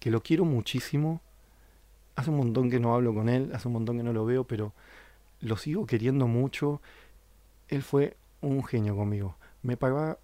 que 0.00 0.10
lo 0.10 0.22
quiero 0.22 0.44
muchísimo. 0.44 1.20
Hace 2.16 2.30
un 2.30 2.38
montón 2.38 2.70
que 2.70 2.80
no 2.80 2.94
hablo 2.94 3.14
con 3.14 3.28
él, 3.28 3.52
hace 3.54 3.68
un 3.68 3.74
montón 3.74 3.98
que 3.98 4.02
no 4.02 4.12
lo 4.12 4.24
veo, 4.24 4.44
pero 4.44 4.72
lo 5.40 5.56
sigo 5.56 5.86
queriendo 5.86 6.26
mucho. 6.26 6.80
Él 7.68 7.82
fue 7.82 8.16
un 8.40 8.64
genio 8.64 8.96
conmigo. 8.96 9.36
Me 9.62 9.76
pagaba 9.76 10.18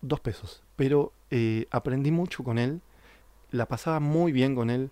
dos 0.00 0.20
pesos, 0.20 0.62
pero 0.76 1.12
eh, 1.30 1.66
aprendí 1.70 2.10
mucho 2.10 2.44
con 2.44 2.58
él. 2.58 2.80
La 3.50 3.66
pasaba 3.66 4.00
muy 4.00 4.32
bien 4.32 4.54
con 4.54 4.70
él. 4.70 4.90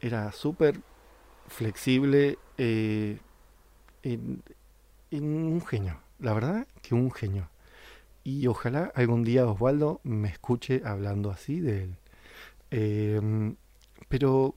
Era 0.00 0.32
súper 0.32 0.80
flexible. 1.48 2.38
Eh, 2.58 3.18
un 5.12 5.62
genio. 5.66 6.00
La 6.18 6.32
verdad 6.34 6.66
que 6.82 6.94
un 6.94 7.10
genio. 7.10 7.48
Y 8.24 8.46
ojalá 8.46 8.92
algún 8.94 9.24
día 9.24 9.46
Osvaldo 9.46 10.00
me 10.04 10.28
escuche 10.28 10.82
hablando 10.84 11.30
así 11.30 11.60
de 11.60 11.84
él. 11.84 11.96
Em, 12.70 13.56
pero 14.08 14.54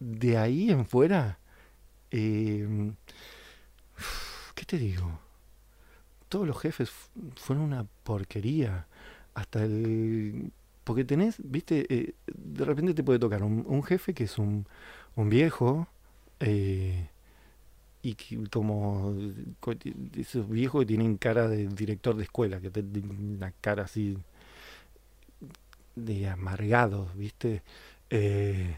de 0.00 0.38
ahí 0.38 0.70
en 0.70 0.86
fuera, 0.86 1.38
em, 2.10 2.94
¿qué 4.54 4.64
te 4.64 4.78
digo? 4.78 5.25
Todos 6.28 6.46
los 6.46 6.58
jefes 6.58 6.90
fueron 7.36 7.64
una 7.64 7.86
porquería. 8.04 8.86
Hasta 9.34 9.64
el... 9.64 10.52
Porque 10.84 11.04
tenés, 11.04 11.36
viste, 11.38 11.86
eh, 11.92 12.14
de 12.26 12.64
repente 12.64 12.94
te 12.94 13.02
puede 13.02 13.18
tocar 13.18 13.42
un, 13.42 13.82
jefe 13.82 14.14
que 14.14 14.24
es 14.24 14.38
un, 14.38 14.66
un 15.16 15.28
viejo, 15.28 15.88
eh, 16.38 17.08
y 18.02 18.14
que, 18.14 18.48
como 18.50 19.16
esos 20.16 20.48
viejos 20.48 20.82
que 20.82 20.86
tienen 20.86 21.16
cara 21.16 21.48
de 21.48 21.66
director 21.66 22.16
de 22.16 22.22
escuela, 22.22 22.60
que 22.60 22.70
tienen 22.70 23.36
una 23.36 23.50
cara 23.60 23.82
así 23.82 24.16
de 25.96 26.28
amargados, 26.28 27.16
¿viste? 27.16 27.62
Eh, 28.10 28.76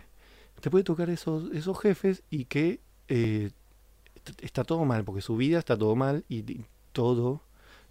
te 0.60 0.70
puede 0.70 0.84
tocar 0.84 1.10
esos, 1.10 1.52
esos 1.52 1.78
jefes 1.78 2.22
y 2.30 2.46
que 2.46 2.80
eh, 3.08 3.50
está 4.40 4.64
todo 4.64 4.86
mal, 4.86 5.04
porque 5.04 5.20
su 5.20 5.36
vida 5.36 5.58
está 5.58 5.76
todo 5.76 5.94
mal 5.94 6.24
y, 6.30 6.62
todo. 6.98 7.42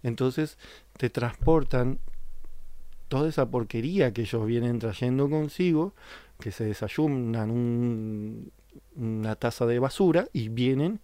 Entonces 0.02 0.58
te 0.98 1.08
transportan 1.08 1.98
toda 3.08 3.30
esa 3.30 3.50
porquería 3.50 4.12
que 4.12 4.22
ellos 4.22 4.46
vienen 4.46 4.78
trayendo 4.78 5.30
consigo, 5.30 5.94
que 6.38 6.52
se 6.52 6.64
desayunan 6.64 8.50
una 8.96 9.34
taza 9.36 9.64
de 9.64 9.78
basura 9.78 10.28
y 10.34 10.50
vienen 10.50 11.00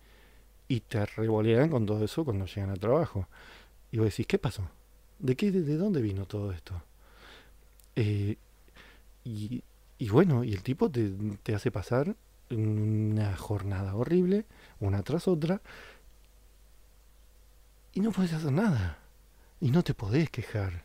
y 0.69 0.81
te 0.81 1.07
revolean 1.07 1.71
con 1.71 1.87
todo 1.87 2.05
eso 2.05 2.27
cuando 2.27 2.45
llegan 2.45 2.69
al 2.69 2.79
trabajo. 2.79 3.27
Y 3.91 3.97
vos 3.97 4.07
decís, 4.07 4.27
¿qué 4.27 4.39
pasó? 4.39 4.69
¿De 5.19 5.35
qué, 5.35 5.51
de 5.51 5.77
dónde 5.77 6.03
vino 6.03 6.27
todo 6.27 6.53
esto? 6.53 6.75
Eh, 7.97 8.37
y, 9.25 9.63
bueno, 10.11 10.45
y 10.45 10.53
el 10.53 10.63
tipo 10.63 10.91
te, 10.91 11.55
hace 11.55 11.71
pasar 11.71 12.17
una 12.51 13.35
jornada 13.37 13.95
horrible, 13.95 14.45
una 14.79 15.03
tras 15.03 15.27
otra, 15.27 15.63
y 17.95 18.01
no 18.01 18.13
puedes 18.13 18.33
hacer 18.33 18.53
nada. 18.53 18.99
Y 19.61 19.71
no 19.71 19.83
te 19.83 19.95
podés 19.95 20.31
quejar. 20.31 20.85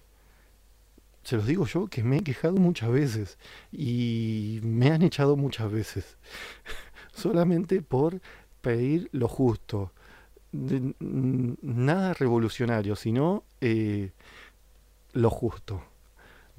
Se 1.24 1.36
los 1.36 1.46
digo 1.46 1.66
yo 1.66 1.88
que 1.88 2.04
me 2.04 2.18
he 2.18 2.24
quejado 2.24 2.56
muchas 2.58 2.90
veces 2.92 3.38
y 3.72 4.62
me 4.64 4.92
han 4.92 5.02
echado 5.02 5.36
muchas 5.36 5.72
veces. 5.72 6.18
Solamente 7.14 7.82
por 7.82 8.22
pedir 8.62 9.10
lo 9.12 9.28
justo. 9.28 9.92
nada 10.52 12.14
revolucionario, 12.14 12.96
sino 12.96 13.44
eh, 13.62 14.12
lo 15.14 15.30
justo. 15.30 15.84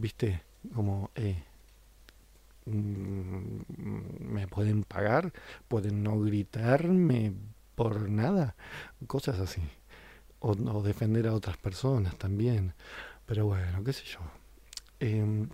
¿viste? 0.01 0.43
Como, 0.75 1.11
eh, 1.15 1.43
mm, 2.67 4.33
me 4.33 4.49
pueden 4.49 4.83
pagar, 4.85 5.33
pueden 5.69 6.03
no 6.03 6.19
gritarme 6.21 7.35
por 7.75 8.09
nada, 8.09 8.57
cosas 9.07 9.39
así. 9.41 9.63
O, 10.41 10.83
defender 10.83 11.27
a 11.27 11.35
otras 11.35 11.57
personas 11.59 12.17
también. 12.17 12.75
Pero 13.27 13.47
bueno, 13.47 13.85
qué 13.85 13.93
sé 13.93 14.05
yo. 14.05 14.21
Eh, 15.01 15.47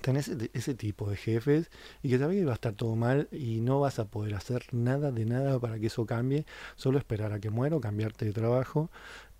tenés 0.00 0.28
ese, 0.52 0.74
tipo 0.74 1.08
de 1.08 1.16
jefes 1.16 1.70
y 2.02 2.10
que 2.10 2.18
sabes 2.18 2.38
que 2.38 2.44
va 2.44 2.52
a 2.52 2.54
estar 2.54 2.74
todo 2.74 2.96
mal 2.96 3.28
y 3.32 3.60
no 3.60 3.80
vas 3.80 3.98
a 3.98 4.06
poder 4.06 4.34
hacer 4.34 4.66
nada 4.72 5.10
de 5.10 5.24
nada 5.24 5.58
para 5.58 5.78
que 5.78 5.86
eso 5.86 6.06
cambie, 6.06 6.44
solo 6.76 6.98
esperar 6.98 7.32
a 7.32 7.40
que 7.40 7.50
muera 7.50 7.76
o 7.76 7.80
cambiarte 7.80 8.24
de 8.24 8.32
trabajo. 8.32 8.90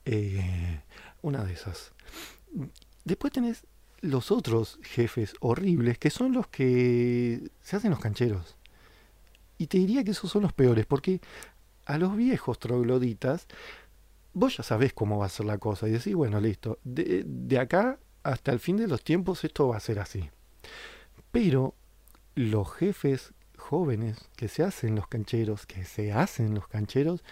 Eh, 0.04 0.80
una 1.22 1.44
de 1.44 1.52
esas. 1.52 1.92
Después 3.04 3.32
tenés 3.32 3.64
los 4.00 4.30
otros 4.30 4.78
jefes 4.82 5.34
horribles, 5.40 5.98
que 5.98 6.10
son 6.10 6.32
los 6.32 6.46
que 6.46 7.50
se 7.60 7.76
hacen 7.76 7.90
los 7.90 8.00
cancheros. 8.00 8.56
Y 9.58 9.66
te 9.66 9.78
diría 9.78 10.04
que 10.04 10.12
esos 10.12 10.30
son 10.30 10.42
los 10.42 10.52
peores, 10.52 10.86
porque 10.86 11.20
a 11.86 11.98
los 11.98 12.16
viejos 12.16 12.58
trogloditas, 12.58 13.46
vos 14.36 14.58
ya 14.58 14.62
sabés 14.62 14.92
cómo 14.92 15.18
va 15.18 15.26
a 15.26 15.30
ser 15.30 15.46
la 15.46 15.56
cosa. 15.56 15.88
Y 15.88 15.92
decís, 15.92 16.14
bueno, 16.14 16.40
listo, 16.40 16.78
de, 16.84 17.24
de 17.26 17.58
acá 17.58 17.98
hasta 18.22 18.52
el 18.52 18.60
fin 18.60 18.76
de 18.76 18.86
los 18.86 19.02
tiempos 19.02 19.42
esto 19.44 19.68
va 19.68 19.78
a 19.78 19.80
ser 19.80 19.98
así. 19.98 20.28
Pero 21.32 21.74
los 22.34 22.70
jefes 22.70 23.32
jóvenes 23.56 24.18
que 24.36 24.48
se 24.48 24.62
hacen 24.62 24.94
los 24.94 25.08
cancheros, 25.08 25.64
que 25.64 25.84
se 25.84 26.12
hacen 26.12 26.54
los 26.54 26.68
cancheros, 26.68 27.24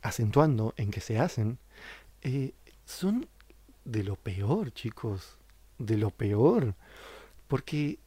acentuando 0.00 0.74
en 0.76 0.92
que 0.92 1.00
se 1.00 1.18
hacen, 1.18 1.58
eh, 2.22 2.54
son 2.84 3.26
de 3.84 4.04
lo 4.04 4.14
peor, 4.14 4.72
chicos, 4.72 5.38
de 5.78 5.96
lo 5.96 6.10
peor, 6.10 6.76
porque 7.48 7.98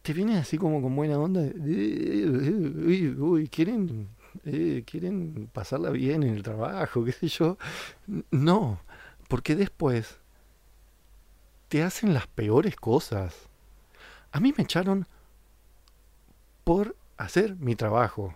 te 0.00 0.14
vienen 0.14 0.36
así 0.36 0.56
como 0.56 0.80
con 0.80 0.96
buena 0.96 1.18
onda, 1.18 1.42
uy, 1.42 3.14
uy, 3.18 3.48
quieren, 3.48 4.08
eh, 4.44 4.84
quieren 4.86 5.48
pasarla 5.52 5.90
bien 5.90 6.22
en 6.22 6.34
el 6.34 6.42
trabajo, 6.42 7.04
qué 7.04 7.12
sé 7.12 7.28
yo. 7.28 7.58
No, 8.30 8.80
porque 9.28 9.56
después 9.56 10.18
te 11.68 11.82
hacen 11.82 12.14
las 12.14 12.26
peores 12.26 12.76
cosas. 12.76 13.34
A 14.32 14.40
mí 14.40 14.52
me 14.56 14.64
echaron 14.64 15.06
por 16.64 16.96
hacer 17.16 17.56
mi 17.56 17.76
trabajo. 17.76 18.34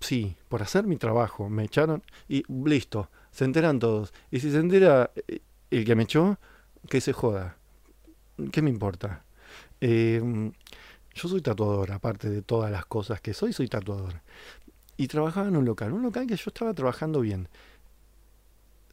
Sí, 0.00 0.36
por 0.48 0.62
hacer 0.62 0.84
mi 0.84 0.96
trabajo. 0.96 1.48
Me 1.48 1.64
echaron 1.64 2.02
y 2.28 2.44
listo 2.48 3.08
se 3.34 3.44
enteran 3.44 3.80
todos. 3.80 4.14
Y 4.30 4.40
si 4.40 4.50
se 4.52 4.58
entera 4.58 5.10
eh, 5.26 5.40
el 5.70 5.84
que 5.84 5.96
me 5.96 6.04
echó, 6.04 6.38
que 6.88 7.00
se 7.00 7.12
joda. 7.12 7.56
¿Qué 8.52 8.62
me 8.62 8.70
importa? 8.70 9.24
Em, 9.80 10.52
yo 11.14 11.28
soy 11.28 11.40
tatuador, 11.42 11.90
aparte 11.92 12.30
de 12.30 12.42
todas 12.42 12.70
las 12.70 12.86
cosas 12.86 13.20
que 13.20 13.34
soy, 13.34 13.52
soy 13.52 13.68
tatuador. 13.68 14.22
Y 14.96 15.08
trabajaba 15.08 15.48
en 15.48 15.56
un 15.56 15.64
local, 15.64 15.92
un 15.92 16.02
local 16.02 16.26
que 16.26 16.36
yo 16.36 16.44
estaba 16.46 16.72
trabajando 16.74 17.20
bien. 17.20 17.48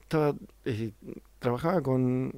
Estaba, 0.02 0.36
eh, 0.66 0.92
trabajaba 1.40 1.82
con, 1.82 2.34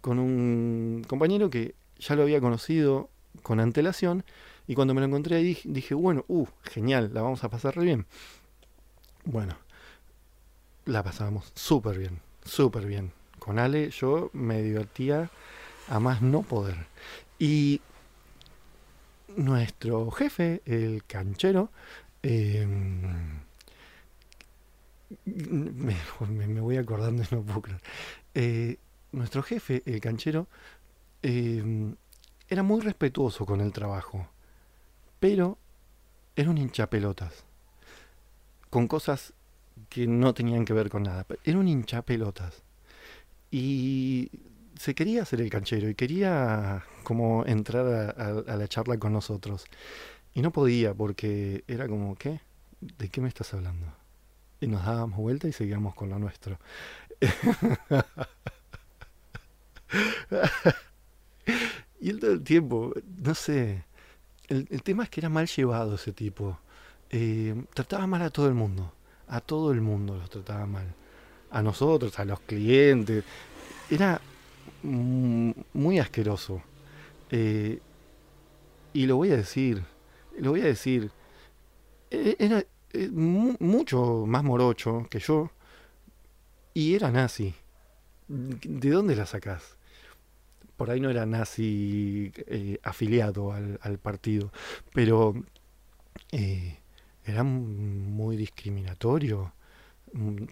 con 0.00 0.18
un 0.18 1.04
compañero 1.08 1.50
que 1.50 1.74
ya 1.98 2.14
lo 2.14 2.22
había 2.22 2.40
conocido 2.40 3.08
con 3.42 3.60
antelación 3.60 4.24
y 4.66 4.74
cuando 4.74 4.94
me 4.94 5.00
lo 5.00 5.06
encontré 5.06 5.36
ahí 5.36 5.58
dije, 5.64 5.94
bueno, 5.94 6.24
uh, 6.28 6.46
genial, 6.62 7.10
la 7.12 7.22
vamos 7.22 7.44
a 7.44 7.50
pasar 7.50 7.76
re 7.76 7.84
bien. 7.84 8.06
Bueno, 9.24 9.56
la 10.86 11.02
pasábamos 11.02 11.52
súper 11.54 11.98
bien, 11.98 12.20
súper 12.44 12.86
bien. 12.86 13.12
Con 13.38 13.58
Ale 13.58 13.90
yo 13.90 14.30
me 14.32 14.62
divertía 14.62 15.30
a 15.88 16.00
más 16.00 16.22
no 16.22 16.42
poder. 16.42 16.86
Y 17.38 17.82
nuestro 19.36 20.10
jefe, 20.10 20.62
el 20.64 21.04
canchero, 21.04 21.70
em, 22.24 23.02
me, 25.26 26.60
voy 26.60 26.78
acordando 26.78 27.22
y 27.22 27.34
no 27.34 27.42
puedo. 27.42 27.76
Eh, 28.34 28.78
nuestro 29.12 29.42
jefe, 29.42 29.82
el 29.84 30.00
canchero, 30.00 30.48
em, 31.22 31.94
era 32.48 32.62
muy 32.62 32.80
respetuoso 32.80 33.44
con 33.44 33.60
el 33.60 33.72
trabajo, 33.72 34.26
pero 35.20 35.58
era 36.34 36.50
un 36.50 36.58
hinchapelotas, 36.58 37.44
con 38.70 38.88
cosas 38.88 39.34
que 39.90 40.06
no 40.06 40.32
tenían 40.32 40.64
que 40.64 40.72
ver 40.72 40.88
con 40.88 41.02
nada. 41.02 41.26
Era 41.44 41.58
un 41.58 41.68
hincha 41.68 42.02
pelotas. 42.02 42.62
Y 43.50 44.30
se 44.78 44.94
quería 44.94 45.22
hacer 45.22 45.40
el 45.40 45.50
canchero 45.50 45.88
y 45.88 45.94
quería 45.94 46.84
como 47.04 47.44
entrar 47.46 48.14
a 48.18 48.56
la 48.56 48.68
charla 48.68 48.98
con 48.98 49.12
nosotros. 49.12 49.66
Y 50.34 50.42
no 50.42 50.50
podía 50.50 50.92
porque 50.94 51.64
era 51.68 51.88
como, 51.88 52.16
¿qué? 52.16 52.40
¿De 52.80 53.08
qué 53.08 53.20
me 53.20 53.28
estás 53.28 53.54
hablando? 53.54 53.86
Y 54.60 54.66
nos 54.66 54.84
dábamos 54.84 55.18
vuelta 55.18 55.46
y 55.48 55.52
seguíamos 55.52 55.94
con 55.94 56.10
lo 56.10 56.18
nuestro. 56.18 56.58
y 62.00 62.10
él 62.10 62.18
todo 62.18 62.32
el 62.32 62.42
tiempo, 62.42 62.92
no 63.22 63.34
sé, 63.34 63.84
el, 64.48 64.82
tema 64.82 65.04
es 65.04 65.10
que 65.10 65.20
era 65.20 65.28
mal 65.28 65.46
llevado 65.46 65.94
ese 65.94 66.12
tipo. 66.12 66.58
Eh, 67.10 67.54
trataba 67.74 68.06
mal 68.06 68.22
a 68.22 68.30
todo 68.30 68.48
el 68.48 68.54
mundo, 68.54 68.92
a 69.28 69.40
todo 69.40 69.72
el 69.72 69.80
mundo 69.80 70.16
los 70.16 70.30
trataba 70.30 70.66
mal. 70.66 70.94
A 71.50 71.62
nosotros, 71.62 72.18
a 72.18 72.24
los 72.24 72.40
clientes. 72.40 73.24
Era 73.90 74.20
muy 74.82 75.98
asqueroso. 75.98 76.62
Eh, 77.30 77.80
y 78.92 79.06
lo 79.06 79.16
voy 79.16 79.30
a 79.30 79.36
decir, 79.36 79.84
lo 80.38 80.50
voy 80.50 80.60
a 80.62 80.66
decir. 80.66 81.10
E, 82.10 82.36
era 82.38 82.64
eh, 82.92 83.08
mucho 83.10 84.24
más 84.26 84.44
morocho 84.44 85.06
que 85.10 85.18
yo 85.18 85.50
y 86.72 86.94
era 86.94 87.10
nazi. 87.10 87.54
¿De 88.28 88.90
dónde 88.90 89.16
la 89.16 89.26
sacás? 89.26 89.76
Por 90.76 90.90
ahí 90.90 91.00
no 91.00 91.10
era 91.10 91.26
nazi 91.26 92.32
eh, 92.46 92.78
afiliado 92.82 93.52
al, 93.52 93.98
partido, 93.98 94.52
pero 94.92 95.34
eh, 96.32 96.78
era 97.24 97.44
muy 97.44 98.36
discriminatorio, 98.36 99.52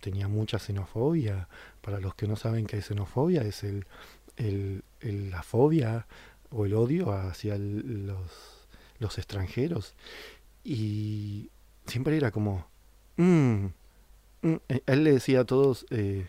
tenía 0.00 0.28
mucha 0.28 0.58
xenofobia. 0.58 1.48
Para 1.80 1.98
los 1.98 2.14
que 2.14 2.28
no 2.28 2.36
saben 2.36 2.66
qué 2.66 2.78
es 2.78 2.86
xenofobia, 2.86 3.42
es 3.42 3.64
el, 3.64 3.84
la 5.00 5.42
fobia 5.42 6.06
o 6.50 6.66
el 6.66 6.74
odio 6.74 7.12
hacia 7.12 7.56
los, 7.58 8.61
los 9.02 9.18
extranjeros. 9.18 9.94
Y 10.64 11.50
siempre 11.86 12.16
era 12.16 12.30
como, 12.30 12.66
mm, 13.16 13.66
mm", 14.42 14.56
eh, 14.68 14.82
él 14.86 15.04
le 15.04 15.12
decía 15.12 15.40
a 15.40 15.44
todos, 15.44 15.86
eh, 15.90 16.26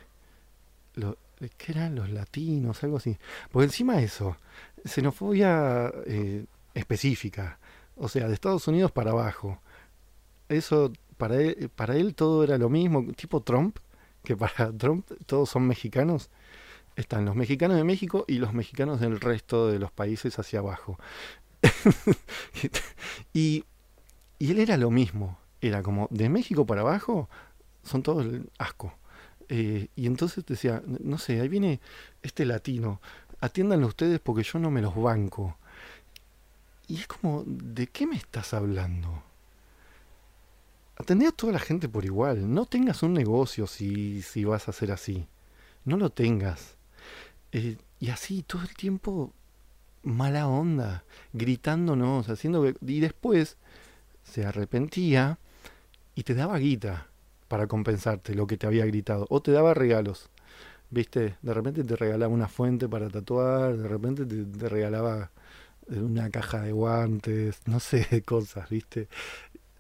lo, 0.96 1.18
¿qué 1.58 1.72
eran 1.72 1.96
los 1.96 2.10
latinos? 2.10 2.84
Algo 2.84 2.98
así. 2.98 3.18
Porque 3.51 3.65
encima 3.65 4.01
eso, 4.01 4.38
xenofobia 4.86 5.92
eh, 6.06 6.46
específica, 6.74 7.60
o 7.96 8.10
sea, 8.10 8.27
de 8.27 8.34
Estados 8.34 8.68
Unidos 8.68 8.92
para 8.92 9.12
abajo. 9.12 9.60
Eso, 10.50 10.92
para 11.18 11.39
él, 11.42 11.70
para 11.75 11.96
él 11.96 12.15
todo 12.15 12.44
era 12.44 12.58
lo 12.58 12.70
mismo, 12.70 13.06
tipo 13.13 13.42
Trump, 13.42 13.77
que 14.24 14.36
para 14.36 14.72
Trump 14.77 15.10
todos 15.25 15.50
son 15.50 15.68
mexicanos. 15.68 16.30
Están 16.96 17.25
los 17.25 17.36
mexicanos 17.36 17.77
de 17.77 17.84
México 17.84 18.24
y 18.27 18.38
los 18.38 18.53
mexicanos 18.53 19.00
del 19.00 19.20
resto 19.20 19.68
de 19.68 19.80
los 19.80 19.92
países 19.92 20.38
hacia 20.38 20.60
abajo. 20.60 21.00
y, 23.34 23.63
y 24.39 24.51
él 24.51 24.60
era 24.60 24.77
lo 24.77 24.91
mismo 24.91 25.38
era 25.67 25.82
como 25.82 26.08
de 26.12 26.29
México 26.29 26.65
para 26.65 26.82
abajo, 26.82 27.29
son 27.84 28.03
todos 28.03 28.25
asco. 28.58 28.93
Eh, 29.50 29.88
y 29.96 30.08
entonces 30.08 30.46
decía, 30.46 30.82
no 30.86 31.17
sé, 31.17 31.39
ahí 31.39 31.48
viene 31.48 31.79
este 32.22 32.46
latino, 32.46 33.01
atiéndanlo 33.39 33.88
ustedes 33.88 34.20
porque 34.20 34.43
yo 34.43 34.60
no 34.60 34.72
me 34.72 34.82
los 34.82 34.96
banco. 34.96 35.58
Y 36.88 36.98
es 36.98 37.08
como, 37.08 37.43
¿de 37.46 37.88
qué 37.88 38.05
me 38.05 38.15
estás 38.15 38.53
hablando? 38.53 39.24
Atendé 40.98 41.27
a 41.27 41.32
toda 41.32 41.53
la 41.53 41.60
gente 41.60 41.89
por 41.89 42.05
igual. 42.05 42.53
No 42.53 42.65
tengas 42.65 43.03
un 43.03 43.13
negocio 43.13 43.68
si, 43.68 44.22
si 44.22 44.44
vas 44.44 44.68
a 44.68 44.72
hacer 44.72 44.92
así. 44.92 45.27
No 45.85 45.98
lo 45.98 46.09
tengas. 46.09 46.77
Eh, 47.51 47.77
y 48.00 48.09
así 48.09 48.44
todo 48.44 48.61
el 48.61 48.75
tiempo 48.75 49.33
mala 50.03 50.48
onda, 50.48 51.03
gritándonos, 51.33 52.29
haciendo... 52.29 52.66
Y 52.81 53.00
después 53.00 53.57
se 54.24 54.46
arrepentía 54.46 55.39
y 56.16 56.24
te 56.24 56.35
daba 56.35 56.57
guita 56.57 57.07
para 57.48 57.68
compensarte 57.68 58.35
lo 58.35 58.48
que 58.48 58.57
te 58.57 58.68
había 58.68 58.85
gritado. 58.85 59.25
O 59.29 59.42
te 59.42 59.51
daba 59.51 59.74
regalos. 59.74 60.29
¿Viste? 60.89 61.37
De 61.42 61.53
repente 61.53 61.83
te 61.83 61.96
regalaba 61.96 62.31
una 62.31 62.48
fuente 62.48 62.87
para 62.87 63.09
tatuar, 63.09 63.77
de 63.77 63.87
repente 63.87 64.25
te, 64.25 64.70
regalaba 64.70 65.31
una 65.87 66.29
caja 66.29 66.61
de 66.61 66.72
guantes, 66.72 67.61
no 67.66 67.79
sé, 67.79 68.22
cosas, 68.25 68.70
¿viste? 68.70 69.07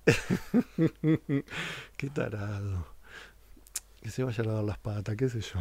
Qué 1.97 2.09
tarado. 2.09 2.87
Que 4.01 4.09
se 4.09 4.23
vaya 4.23 4.43
a 4.43 4.47
lavar 4.47 4.63
las 4.63 4.77
patas, 4.79 5.15
qué 5.15 5.29
sé 5.29 5.39
yo. 5.39 5.59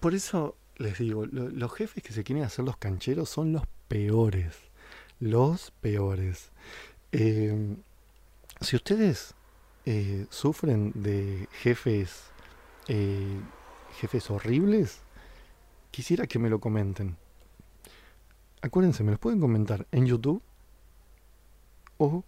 Por 0.00 0.14
eso 0.14 0.56
les 0.82 0.98
digo, 0.98 1.26
los 1.26 1.72
jefes 1.72 2.02
que 2.02 2.12
se 2.12 2.24
quieren 2.24 2.44
hacer 2.44 2.64
los 2.64 2.76
cancheros 2.76 3.28
son 3.28 3.52
los 3.52 3.62
peores. 3.88 4.56
Los 5.20 5.70
peores. 5.70 6.50
Eh, 7.12 7.76
si 8.60 8.76
ustedes 8.76 9.34
eh, 9.86 10.26
sufren 10.30 10.92
de 10.94 11.48
jefes, 11.52 12.24
eh, 12.88 13.38
jefes 14.00 14.30
horribles, 14.30 15.00
quisiera 15.90 16.26
que 16.26 16.38
me 16.38 16.50
lo 16.50 16.58
comenten. 16.58 17.16
Acuérdense, 18.60 19.04
me 19.04 19.12
los 19.12 19.20
pueden 19.20 19.40
comentar 19.40 19.86
en 19.92 20.06
YouTube 20.06 20.42
o 21.98 22.24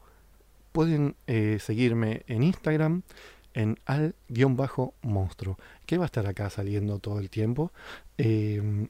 pueden 0.73 1.15
seguirme 1.61 2.25
en 2.27 2.43
Instagram 2.43 3.03
en 3.55 3.79
al-monstruo, 3.87 5.59
que 5.87 5.97
va 5.97 6.05
a 6.05 6.07
estar 6.07 6.27
acá 6.27 6.51
saliendo 6.51 6.99
todo 6.99 7.21
el 7.21 7.31
tiempo. 7.31 7.73
Em, 8.19 8.89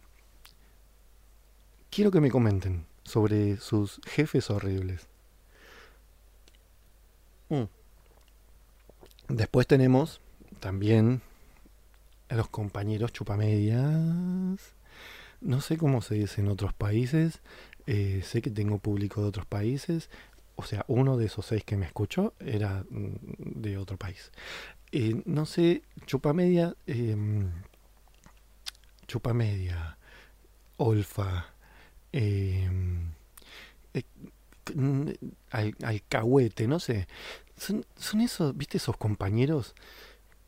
quiero 1.90 2.10
que 2.10 2.20
me 2.20 2.30
comenten 2.30 2.86
sobre 3.04 3.58
sus 3.58 4.00
jefes 4.06 4.50
horribles. 4.50 5.06
Mm. 7.50 7.64
Después 9.28 9.66
tenemos 9.66 10.20
también 10.60 11.22
a 12.28 12.34
los 12.34 12.48
compañeros 12.48 13.12
chupamedias. 13.12 14.74
No 15.40 15.60
sé 15.60 15.76
cómo 15.76 16.00
se 16.00 16.14
dice 16.14 16.40
en 16.40 16.48
otros 16.48 16.72
países. 16.72 17.40
Eh, 17.86 18.22
sé 18.24 18.40
que 18.40 18.50
tengo 18.50 18.78
público 18.78 19.20
de 19.20 19.28
otros 19.28 19.46
países. 19.46 20.08
O 20.56 20.64
sea, 20.64 20.84
uno 20.88 21.16
de 21.16 21.26
esos 21.26 21.46
seis 21.46 21.64
que 21.64 21.76
me 21.76 21.86
escuchó 21.86 22.34
era 22.38 22.84
mm, 22.88 23.16
de 23.60 23.78
otro 23.78 23.96
país. 23.96 24.30
Eh, 24.92 25.22
no 25.26 25.46
sé, 25.46 25.82
chupamedia, 26.06 26.76
eh, 26.86 27.16
chupamedia, 29.06 29.98
olfa, 30.76 31.46
em, 32.12 33.10
eh, 33.92 34.04
al, 35.50 35.74
alcahuete, 35.82 36.68
no 36.68 36.78
sé. 36.78 37.08
Son, 37.56 37.84
son 37.96 38.20
esos, 38.20 38.56
viste, 38.56 38.78
esos 38.78 38.96
compañeros 38.96 39.74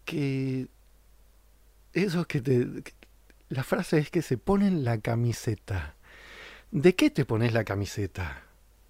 que... 0.04 0.68
Esos 1.92 2.26
que 2.26 2.40
te... 2.40 2.68
la 3.48 3.64
frase 3.64 3.98
es 3.98 4.10
que 4.10 4.22
se 4.22 4.38
ponen 4.38 4.84
la 4.84 4.98
camiseta. 4.98 5.96
¿De 6.70 6.94
qué 6.94 7.10
te 7.10 7.24
pones 7.24 7.52
la 7.52 7.64
camiseta? 7.64 8.42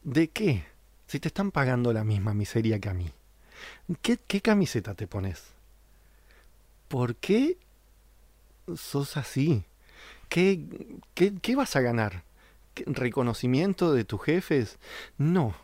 ¿De 0.02 0.28
qué? 0.28 0.64
Si 1.06 1.20
te 1.20 1.28
están 1.28 1.50
pagando 1.50 1.92
la 1.92 2.04
misma 2.04 2.34
miseria 2.34 2.78
que 2.78 2.88
a 2.88 2.94
mí. 2.94 3.12
¿Qué, 4.02 4.18
qué 4.26 4.40
camiseta 4.40 4.94
te 4.94 5.06
pones? 5.06 5.44
¿Por 6.88 7.16
qué 7.16 7.58
sos 8.76 9.16
así? 9.16 9.64
¿Qué, 10.28 10.64
qué, 11.14 11.34
qué 11.40 11.56
vas 11.56 11.76
a 11.76 11.80
ganar? 11.80 12.24
¿Reconocimiento 12.86 13.92
de 13.92 14.04
tus 14.04 14.22
jefes? 14.22 14.78
No. 15.16 15.54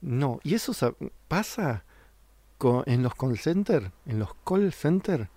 No, 0.00 0.40
y 0.42 0.54
eso 0.54 0.72
pasa 1.28 1.84
en 2.86 3.02
los 3.02 3.14
call 3.14 3.38
center, 3.38 3.90
en 4.06 4.18
los 4.18 4.34
call 4.44 4.72
center, 4.72 5.28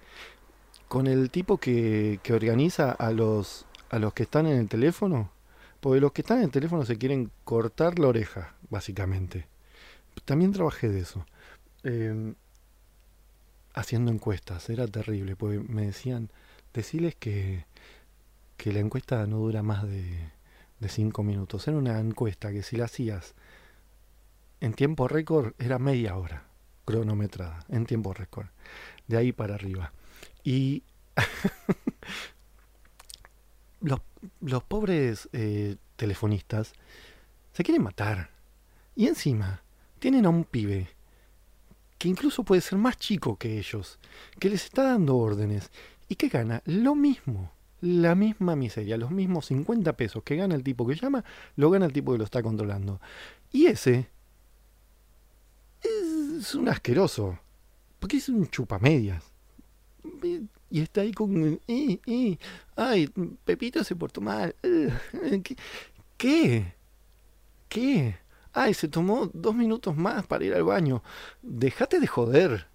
con 0.88 1.08
el 1.08 1.30
tipo 1.30 1.58
que, 1.58 2.19
que 2.23 2.34
organiza 2.34 2.91
a 2.91 3.12
los, 3.12 3.65
a 3.89 4.00
los 4.00 4.13
que 4.13 4.23
están 4.23 4.45
en 4.45 4.58
el 4.58 4.69
teléfono, 4.69 5.30
porque 5.82 6.00
los 6.00 6.12
que 6.12 6.21
están 6.21 6.38
en 6.38 6.45
el 6.45 6.52
teléfono 6.52 6.86
se 6.86 6.97
quieren 6.97 7.32
cortar 7.43 8.00
la 8.00 8.08
oreja, 8.08 8.56
básicamente. 8.69 9.47
También 10.25 10.51
trabajé 10.51 10.89
de 10.89 11.01
eso. 11.01 11.25
Em, 11.84 12.36
haciendo 13.73 14.12
encuestas, 14.12 14.69
era 14.69 14.88
terrible, 14.88 15.36
porque 15.36 15.60
me 15.60 15.86
decían, 15.86 16.32
deciles 16.73 17.15
que, 17.15 17.65
que 18.58 18.73
la 18.73 18.80
encuesta 18.80 19.25
no 19.27 19.38
dura 19.38 19.63
más 19.63 19.84
de, 19.84 20.32
de 20.80 20.89
cinco 20.89 21.23
minutos. 21.23 21.67
Era 21.67 21.77
una 21.77 21.99
encuesta 21.99 22.51
que 22.51 22.63
si 22.63 22.77
la 22.77 22.86
hacías 22.86 23.36
en 24.60 24.73
tiempo 24.73 25.08
récord 25.08 25.53
era 25.60 25.80
media 25.80 26.17
hora 26.17 26.45
cronometrada, 26.86 27.65
en 27.67 27.86
tiempo 27.86 28.13
récord, 28.13 28.47
de 29.08 29.17
ahí 29.17 29.32
para 29.34 29.56
arriba. 29.56 29.91
Y 30.43 30.84
los, 33.82 33.99
los, 34.39 34.63
pobres 34.63 35.27
eh, 35.34 35.75
telefonistas 35.97 36.71
se 37.51 37.63
quieren 37.63 37.84
matar. 37.84 38.37
Y 38.98 39.06
encima 39.06 39.62
tienen 40.00 40.26
a 40.26 40.30
un 40.30 40.44
pibe 40.44 40.88
que 42.00 42.10
incluso 42.10 42.44
puede 42.44 42.62
ser 42.62 42.80
más 42.80 42.98
chico 42.98 43.38
que 43.38 43.60
ellos, 43.60 44.00
que 44.40 44.50
les 44.50 44.66
está 44.66 44.84
dando 44.84 45.16
órdenes 45.18 45.70
y 46.10 46.16
que 46.16 46.30
gana 46.30 46.64
lo 46.66 46.96
mismo, 46.96 47.52
la 47.80 48.16
misma 48.16 48.56
miseria, 48.56 48.98
los 48.98 49.12
mismos 49.12 49.46
50 49.46 49.94
pesos 49.94 50.24
que 50.24 50.36
gana 50.36 50.56
el 50.56 50.64
tipo 50.64 50.88
que 50.88 50.96
llama, 50.96 51.24
lo 51.56 51.70
gana 51.70 51.86
el 51.86 51.94
tipo 51.94 52.12
que 52.12 52.18
lo 52.18 52.24
está 52.24 52.42
controlando. 52.42 53.00
Y 53.52 53.68
ese 53.68 54.10
es 55.84 56.56
un 56.56 56.68
asqueroso, 56.68 57.38
porque 58.00 58.18
es 58.18 58.30
un 58.30 58.48
chupamedias. 58.50 59.24
Y 60.72 60.82
está 60.82 61.02
ahí 61.02 61.12
con... 61.12 61.60
Ay, 62.76 63.10
Pepito 63.46 63.84
se 63.84 63.96
portó 63.96 64.22
mal. 64.22 64.56
¿Qué? 66.18 66.74
¿Qué? 67.70 68.27
Ay, 68.60 68.74
se 68.74 68.88
tomó 68.88 69.30
dos 69.36 69.54
minutos 69.54 69.96
más 69.96 70.26
para 70.26 70.43
ir 70.43 70.56
al 70.56 70.63
baño. 70.63 71.04
Dejate 71.43 72.00
de 72.00 72.08
joder. 72.08 72.65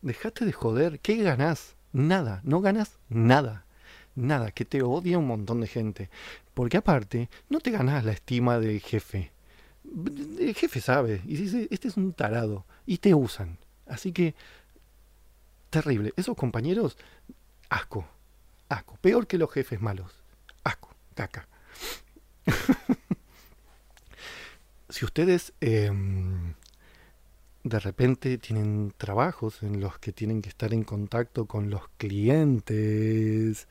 Dejate 0.00 0.44
de 0.44 0.52
joder. 0.52 1.00
¿Qué 1.00 1.16
ganás? 1.16 1.74
Nada. 1.92 2.40
No 2.44 2.60
ganas 2.60 3.00
nada. 3.08 3.66
Nada. 4.14 4.52
Que 4.52 4.64
te 4.64 4.82
odia 4.82 5.18
un 5.18 5.26
montón 5.26 5.60
de 5.60 5.66
gente. 5.66 6.10
Porque 6.54 6.76
aparte, 6.76 7.28
no 7.48 7.58
te 7.58 7.72
ganás 7.72 8.04
la 8.04 8.12
estima 8.12 8.60
del 8.60 8.78
jefe. 8.78 9.32
El 10.38 10.54
jefe 10.54 10.80
sabe. 10.80 11.22
Y 11.26 11.34
dice, 11.34 11.66
este 11.72 11.88
es 11.88 11.96
un 11.96 12.12
tarado. 12.12 12.64
Y 12.86 12.98
te 12.98 13.12
usan. 13.12 13.58
Así 13.88 14.12
que, 14.12 14.36
terrible. 15.70 16.12
Esos 16.16 16.36
compañeros, 16.36 16.96
asco. 17.68 18.06
Asco. 18.68 18.96
Peor 19.00 19.26
que 19.26 19.38
los 19.38 19.50
jefes 19.50 19.80
malos. 19.80 20.22
Asco. 20.62 20.94
Caca. 21.16 21.48
si 24.92 25.06
ustedes 25.06 25.54
em, 25.60 26.54
de 27.64 27.78
repente 27.78 28.36
tienen 28.38 28.92
trabajos 28.96 29.62
en 29.62 29.80
los 29.80 29.98
que 29.98 30.12
tienen 30.12 30.42
que 30.42 30.50
estar 30.50 30.74
en 30.74 30.84
contacto 30.84 31.46
con 31.46 31.70
los 31.70 31.88
clientes, 31.96 33.68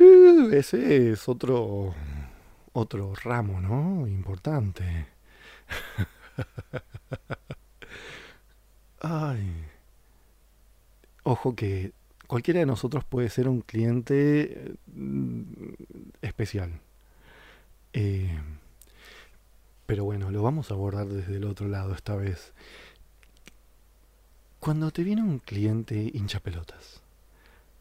uh, 0.00 0.50
ese 0.50 1.12
es 1.12 1.28
otro, 1.28 1.94
otro 2.72 3.14
ramo, 3.14 3.60
¿no? 3.60 4.06
Importante. 4.06 5.06
Ay. 9.00 9.64
Ojo 11.22 11.54
que 11.54 11.92
cualquiera 12.26 12.60
de 12.60 12.66
nosotros 12.66 13.04
puede 13.04 13.28
ser 13.28 13.48
un 13.48 13.60
cliente 13.60 14.74
mm, 14.86 15.42
especial. 16.22 16.80
Eh, 17.92 18.37
pero 19.88 20.04
bueno, 20.04 20.30
lo 20.30 20.42
vamos 20.42 20.70
a 20.70 20.74
abordar 20.74 21.06
desde 21.06 21.36
el 21.36 21.44
otro 21.44 21.66
lado 21.66 21.94
esta 21.94 22.14
vez. 22.14 22.52
Cuando 24.60 24.90
te 24.90 25.02
viene 25.02 25.22
un 25.22 25.38
cliente 25.38 26.10
hincha 26.12 26.40
pelotas, 26.40 27.00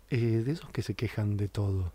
eh, 0.09 0.41
de 0.45 0.53
esos 0.53 0.69
que 0.69 0.83
se 0.83 0.93
quejan 0.93 1.35
de 1.35 1.49
todo, 1.49 1.91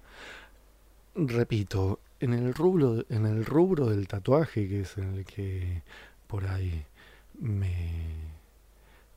repito, 1.14 1.98
en 2.20 2.35
el 2.35 2.53
rubro, 2.53 3.07
en 3.09 3.25
el 3.25 3.46
rubro 3.46 3.87
del 3.87 4.07
tatuaje, 4.07 4.68
que 4.68 4.83
es 4.83 4.98
en 4.98 5.14
el 5.14 5.25
que 5.25 5.81
por 6.27 6.46
ahí 6.46 6.85
me, 7.40 7.88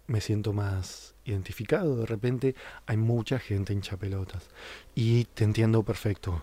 me 0.07 0.21
siento 0.21 0.53
más 0.53 1.13
identificado, 1.25 1.97
de 1.97 2.05
repente 2.05 2.55
hay 2.85 2.95
mucha 2.95 3.37
gente 3.37 3.73
hincha 3.73 3.97
pelotas. 3.97 4.47
Y 4.95 5.25
te 5.25 5.43
entiendo 5.43 5.83
perfecto. 5.83 6.41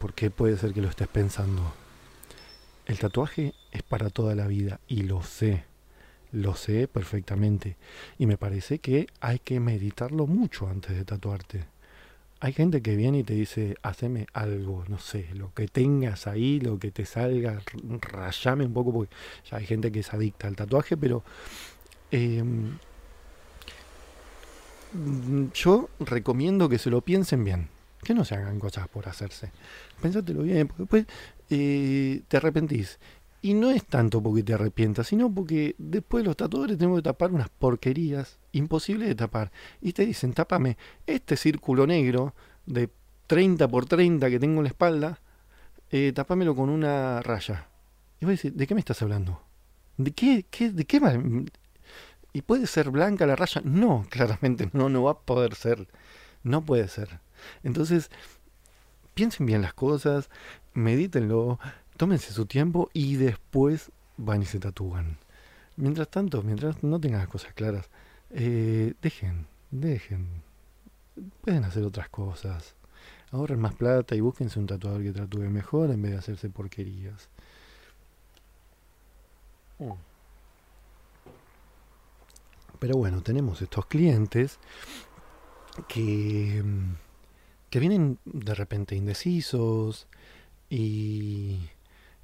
¿Por 0.00 0.14
qué 0.14 0.32
puede 0.32 0.56
ser 0.56 0.74
que 0.74 0.82
lo 0.82 0.88
estés 0.88 1.06
pensando? 1.06 1.81
El 2.86 2.98
tatuaje 2.98 3.54
es 3.70 3.82
para 3.82 4.10
toda 4.10 4.34
la 4.34 4.46
vida 4.46 4.80
y 4.88 5.02
lo 5.02 5.22
sé, 5.22 5.64
lo 6.32 6.54
sé 6.54 6.88
perfectamente. 6.88 7.76
Y 8.18 8.26
me 8.26 8.36
parece 8.36 8.78
que 8.78 9.06
hay 9.20 9.38
que 9.38 9.60
meditarlo 9.60 10.26
mucho 10.26 10.68
antes 10.68 10.96
de 10.96 11.04
tatuarte. 11.04 11.64
Hay 12.40 12.52
gente 12.52 12.82
que 12.82 12.96
viene 12.96 13.20
y 13.20 13.22
te 13.22 13.34
dice, 13.34 13.76
haceme 13.82 14.26
algo, 14.32 14.84
no 14.88 14.98
sé, 14.98 15.28
lo 15.34 15.54
que 15.54 15.68
tengas 15.68 16.26
ahí, 16.26 16.58
lo 16.58 16.76
que 16.80 16.90
te 16.90 17.06
salga, 17.06 17.62
rayame 18.00 18.66
un 18.66 18.72
poco, 18.72 18.92
porque 18.92 19.14
ya 19.48 19.58
hay 19.58 19.66
gente 19.66 19.92
que 19.92 20.00
es 20.00 20.12
adicta 20.12 20.48
al 20.48 20.56
tatuaje, 20.56 20.96
pero 20.96 21.22
em, 22.10 22.78
yo 25.54 25.88
recomiendo 26.00 26.68
que 26.68 26.78
se 26.78 26.90
lo 26.90 27.00
piensen 27.00 27.44
bien, 27.44 27.68
que 28.02 28.12
no 28.12 28.24
se 28.24 28.34
hagan 28.34 28.58
cosas 28.58 28.88
por 28.88 29.08
hacerse. 29.08 29.52
Pensátelo 30.00 30.42
bien, 30.42 30.66
porque 30.66 30.82
después 30.82 31.06
eh, 31.54 32.22
te 32.28 32.38
arrepentís. 32.38 32.98
Y 33.42 33.54
no 33.54 33.70
es 33.70 33.84
tanto 33.84 34.22
porque 34.22 34.42
te 34.42 34.54
arrepientas, 34.54 35.08
sino 35.08 35.32
porque 35.32 35.74
después 35.76 36.24
los 36.24 36.36
tatuadores 36.36 36.78
tenemos 36.78 37.00
que 37.00 37.02
tapar 37.02 37.32
unas 37.32 37.48
porquerías 37.50 38.38
imposibles 38.52 39.08
de 39.08 39.14
tapar. 39.16 39.50
Y 39.80 39.92
te 39.92 40.06
dicen, 40.06 40.32
tápame 40.32 40.78
este 41.06 41.36
círculo 41.36 41.86
negro 41.86 42.34
de 42.66 42.88
30 43.26 43.68
por 43.68 43.86
30 43.86 44.30
que 44.30 44.38
tengo 44.38 44.58
en 44.58 44.64
la 44.64 44.68
espalda, 44.68 45.20
eh, 45.90 46.12
tápamelo 46.14 46.54
con 46.54 46.70
una 46.70 47.20
raya. 47.20 47.68
Y 48.20 48.24
vos 48.24 48.36
decís, 48.36 48.56
¿de 48.56 48.66
qué 48.66 48.74
me 48.74 48.80
estás 48.80 49.02
hablando? 49.02 49.42
¿De 49.96 50.12
qué? 50.12 50.46
qué 50.48 50.70
¿De 50.70 50.84
qué 50.84 51.00
¿Y 52.32 52.42
puede 52.42 52.66
ser 52.66 52.90
blanca 52.90 53.26
la 53.26 53.36
raya? 53.36 53.60
No, 53.64 54.06
claramente 54.10 54.70
no, 54.72 54.88
no 54.88 55.02
va 55.02 55.10
a 55.10 55.18
poder 55.18 55.54
ser. 55.54 55.88
No 56.44 56.62
puede 56.64 56.88
ser. 56.88 57.20
Entonces, 57.62 58.10
piensen 59.14 59.46
bien 59.46 59.62
las 59.62 59.74
cosas, 59.74 60.30
medítenlo, 60.74 61.58
tómense 61.96 62.32
su 62.32 62.46
tiempo 62.46 62.90
y 62.92 63.16
después 63.16 63.92
van 64.16 64.42
y 64.42 64.46
se 64.46 64.58
tatúan. 64.58 65.18
Mientras 65.76 66.08
tanto, 66.08 66.42
mientras 66.42 66.82
no 66.82 67.00
tengan 67.00 67.20
las 67.20 67.28
cosas 67.28 67.54
claras, 67.54 67.88
eh, 68.30 68.94
dejen, 69.02 69.46
dejen. 69.70 70.42
Pueden 71.42 71.64
hacer 71.64 71.84
otras 71.84 72.08
cosas. 72.08 72.74
Ahorren 73.30 73.60
más 73.60 73.74
plata 73.74 74.14
y 74.14 74.20
búsquense 74.20 74.58
un 74.58 74.66
tatuador 74.66 75.02
que 75.02 75.12
tatúe 75.12 75.50
mejor 75.50 75.90
en 75.90 76.02
vez 76.02 76.12
de 76.12 76.18
hacerse 76.18 76.50
porquerías. 76.50 77.28
Oh. 79.78 79.96
Pero 82.78 82.96
bueno, 82.96 83.22
tenemos 83.22 83.62
estos 83.62 83.86
clientes 83.86 84.58
que, 85.88 86.62
que 87.72 87.80
vienen 87.80 88.18
de 88.26 88.54
repente 88.54 88.94
indecisos, 88.96 90.06
y, 90.68 91.58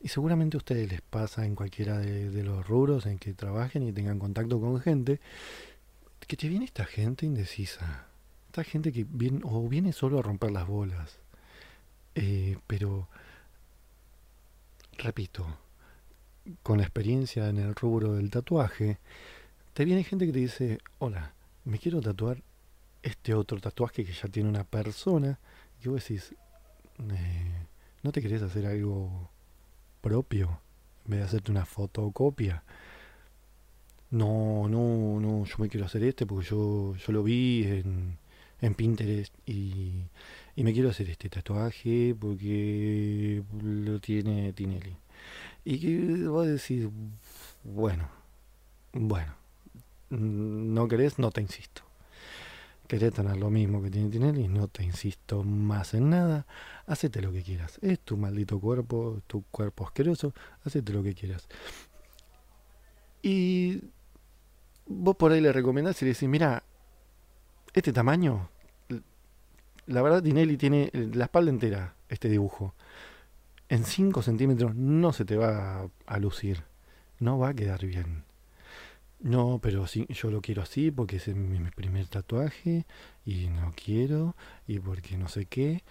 seguramente 0.04 0.58
a 0.58 0.58
ustedes 0.58 0.92
les 0.92 1.00
pasa 1.00 1.46
en 1.46 1.54
cualquiera 1.54 1.96
de, 1.96 2.42
los 2.42 2.68
rubros 2.68 3.06
en 3.06 3.18
que 3.18 3.32
trabajen 3.32 3.82
y 3.82 3.92
tengan 3.92 4.18
contacto 4.18 4.60
con 4.60 4.78
gente, 4.78 5.20
que 6.26 6.36
te 6.36 6.50
viene 6.50 6.66
esta 6.66 6.84
gente 6.84 7.24
indecisa. 7.24 8.08
Esta 8.48 8.62
gente 8.62 8.92
que 8.92 9.06
viene, 9.08 9.40
o 9.42 9.66
viene 9.66 9.94
solo 9.94 10.18
a 10.18 10.22
romper 10.22 10.50
las 10.50 10.66
bolas. 10.66 11.18
Eh, 12.14 12.58
pero, 12.66 13.08
repito, 14.98 15.46
con 16.62 16.76
la 16.76 16.84
experiencia 16.84 17.48
en 17.48 17.56
el 17.56 17.74
rubro 17.74 18.12
del 18.12 18.28
tatuaje, 18.28 18.98
te 19.72 19.86
viene 19.86 20.04
gente 20.04 20.26
que 20.26 20.32
te 20.32 20.40
dice, 20.40 20.78
hola, 20.98 21.32
me 21.64 21.78
quiero 21.78 22.02
tatuar 22.02 22.42
este 23.02 23.34
otro 23.34 23.60
tatuaje 23.60 24.04
que 24.04 24.12
ya 24.12 24.28
tiene 24.28 24.48
una 24.48 24.64
persona. 24.64 25.38
Y 25.82 25.88
vos 25.88 26.02
decís, 26.02 26.34
eh, 27.10 27.66
¿No 28.02 28.12
te 28.12 28.22
querés 28.22 28.42
hacer 28.42 28.64
algo 28.66 29.30
propio 30.00 30.60
en 31.04 31.10
vez 31.10 31.20
de 31.20 31.26
hacerte 31.26 31.50
una 31.50 31.66
fotocopia? 31.66 32.62
No, 34.10 34.68
no, 34.68 35.20
no, 35.20 35.44
yo 35.44 35.56
me 35.58 35.68
quiero 35.68 35.86
hacer 35.86 36.04
este 36.04 36.24
porque 36.24 36.46
yo, 36.46 36.94
yo 36.96 37.12
lo 37.12 37.22
vi 37.22 37.64
en, 37.64 38.18
en 38.60 38.74
Pinterest 38.74 39.34
y, 39.46 40.04
y 40.54 40.64
me 40.64 40.72
quiero 40.72 40.90
hacer 40.90 41.10
este 41.10 41.28
tatuaje 41.28 42.14
porque 42.18 43.42
lo 43.62 44.00
tiene 44.00 44.52
Tinelli. 44.52 44.96
Y 45.64 45.78
que 45.80 46.28
vos 46.28 46.46
decís, 46.46 46.88
bueno, 47.64 48.08
bueno, 48.92 49.34
no 50.10 50.86
querés, 50.88 51.18
no 51.18 51.30
te 51.32 51.40
insisto. 51.42 51.82
Querés 52.88 53.12
tener 53.12 53.36
lo 53.36 53.50
mismo 53.50 53.82
que 53.82 53.90
tiene 53.90 54.08
Tinelli, 54.08 54.48
no 54.48 54.66
te 54.66 54.82
insisto 54.82 55.44
más 55.44 55.92
en 55.92 56.08
nada. 56.08 56.46
Hacete 56.86 57.20
lo 57.20 57.30
que 57.30 57.42
quieras. 57.42 57.78
Es 57.82 58.00
tu 58.00 58.16
maldito 58.16 58.58
cuerpo, 58.58 59.20
tu 59.26 59.42
cuerpo 59.50 59.84
asqueroso. 59.84 60.32
Hacete 60.64 60.94
lo 60.94 61.02
que 61.02 61.14
quieras. 61.14 61.46
Y 63.20 63.82
vos 64.86 65.16
por 65.16 65.32
ahí 65.32 65.42
le 65.42 65.52
recomendás 65.52 66.00
y 66.00 66.06
le 66.06 66.12
decís, 66.12 66.28
mira, 66.30 66.62
este 67.74 67.92
tamaño, 67.92 68.48
la 69.86 70.00
verdad 70.00 70.22
Tinelli 70.22 70.56
tiene 70.56 70.90
la 70.94 71.26
espalda 71.26 71.50
entera, 71.50 71.94
este 72.08 72.30
dibujo. 72.30 72.74
En 73.68 73.84
5 73.84 74.22
centímetros 74.22 74.74
no 74.74 75.12
se 75.12 75.26
te 75.26 75.36
va 75.36 75.90
a 76.06 76.18
lucir. 76.18 76.64
No 77.20 77.38
va 77.38 77.50
a 77.50 77.54
quedar 77.54 77.84
bien. 77.84 78.24
No, 79.20 79.58
pero 79.60 79.86
sí, 79.86 80.06
yo 80.10 80.30
lo 80.30 80.40
quiero 80.40 80.62
así 80.62 80.90
porque 80.90 81.16
es 81.16 81.28
mi, 81.28 81.58
primer 81.70 82.06
tatuaje 82.06 82.86
y 83.26 83.48
no 83.48 83.72
quiero 83.74 84.36
y 84.66 84.78
porque 84.78 85.16
no 85.16 85.28
sé 85.28 85.46
qué. 85.46 85.82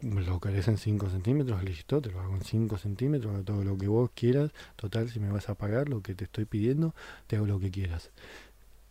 lo 0.00 0.40
querés 0.40 0.68
en 0.68 0.78
5 0.78 1.10
centímetros, 1.10 1.64
listo, 1.64 2.00
te 2.00 2.10
lo 2.10 2.20
hago 2.20 2.34
en 2.34 2.42
5 2.42 2.78
centímetros, 2.78 3.44
todo 3.44 3.64
lo 3.64 3.76
que 3.76 3.88
vos 3.88 4.10
quieras. 4.14 4.52
Total, 4.76 5.08
si 5.10 5.18
me 5.18 5.32
vas 5.32 5.48
a 5.48 5.54
pagar 5.56 5.88
lo 5.88 6.00
que 6.02 6.14
te 6.14 6.24
estoy 6.24 6.44
pidiendo, 6.44 6.94
te 7.26 7.36
hago 7.36 7.46
lo 7.46 7.58
que 7.58 7.70
quieras. 7.70 8.10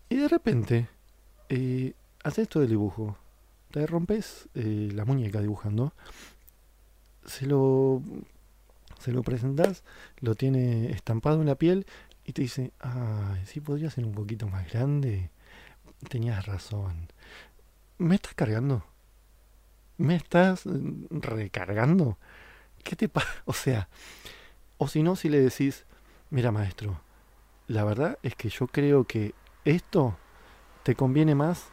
Y 0.10 0.18
de 0.18 0.28
repente, 0.28 0.90
eh, 1.50 1.94
haces 2.24 2.44
esto 2.44 2.60
del 2.60 2.70
dibujo. 2.70 3.18
Te 3.72 3.88
rompes 3.88 4.50
eh, 4.56 4.90
la 4.94 5.06
muñeca 5.06 5.42
dibujando. 5.42 5.94
Se 7.26 7.46
lo, 7.46 8.02
se 9.00 9.12
lo 9.12 9.24
presentás, 9.24 9.84
lo 10.20 10.36
tiene 10.36 10.92
estampado 10.92 11.42
en 11.42 11.48
la 11.48 11.56
piel 11.56 11.86
y 12.26 12.34
te 12.34 12.42
dice, 12.42 12.72
ah, 12.82 13.36
sí 13.46 13.62
podría 13.62 13.90
ser 13.90 14.04
un 14.06 14.14
poquito 14.14 14.48
más 14.48 14.72
grande. 14.72 15.30
Tenías 16.10 16.46
razón. 16.46 17.08
¿Me 17.98 18.16
estás 18.16 18.34
cargando? 18.34 18.84
¿Me 19.98 20.16
estás 20.16 20.66
mm, 20.66 21.06
recargando? 21.22 22.18
¿Qué 22.84 22.96
te 22.96 23.08
pasa? 23.08 23.30
O 23.46 23.54
sea, 23.54 23.88
o 24.78 24.88
si 24.88 25.04
no, 25.04 25.16
si 25.16 25.30
le 25.30 25.40
decís, 25.40 25.86
mira 26.32 26.52
maestro, 26.52 27.00
la 27.68 27.84
verdad 27.84 28.18
es 28.24 28.36
que 28.36 28.50
yo 28.50 28.68
creo 28.68 29.06
que 29.06 29.34
esto 29.64 30.18
te 30.84 30.96
conviene 30.96 31.36
más 31.36 31.70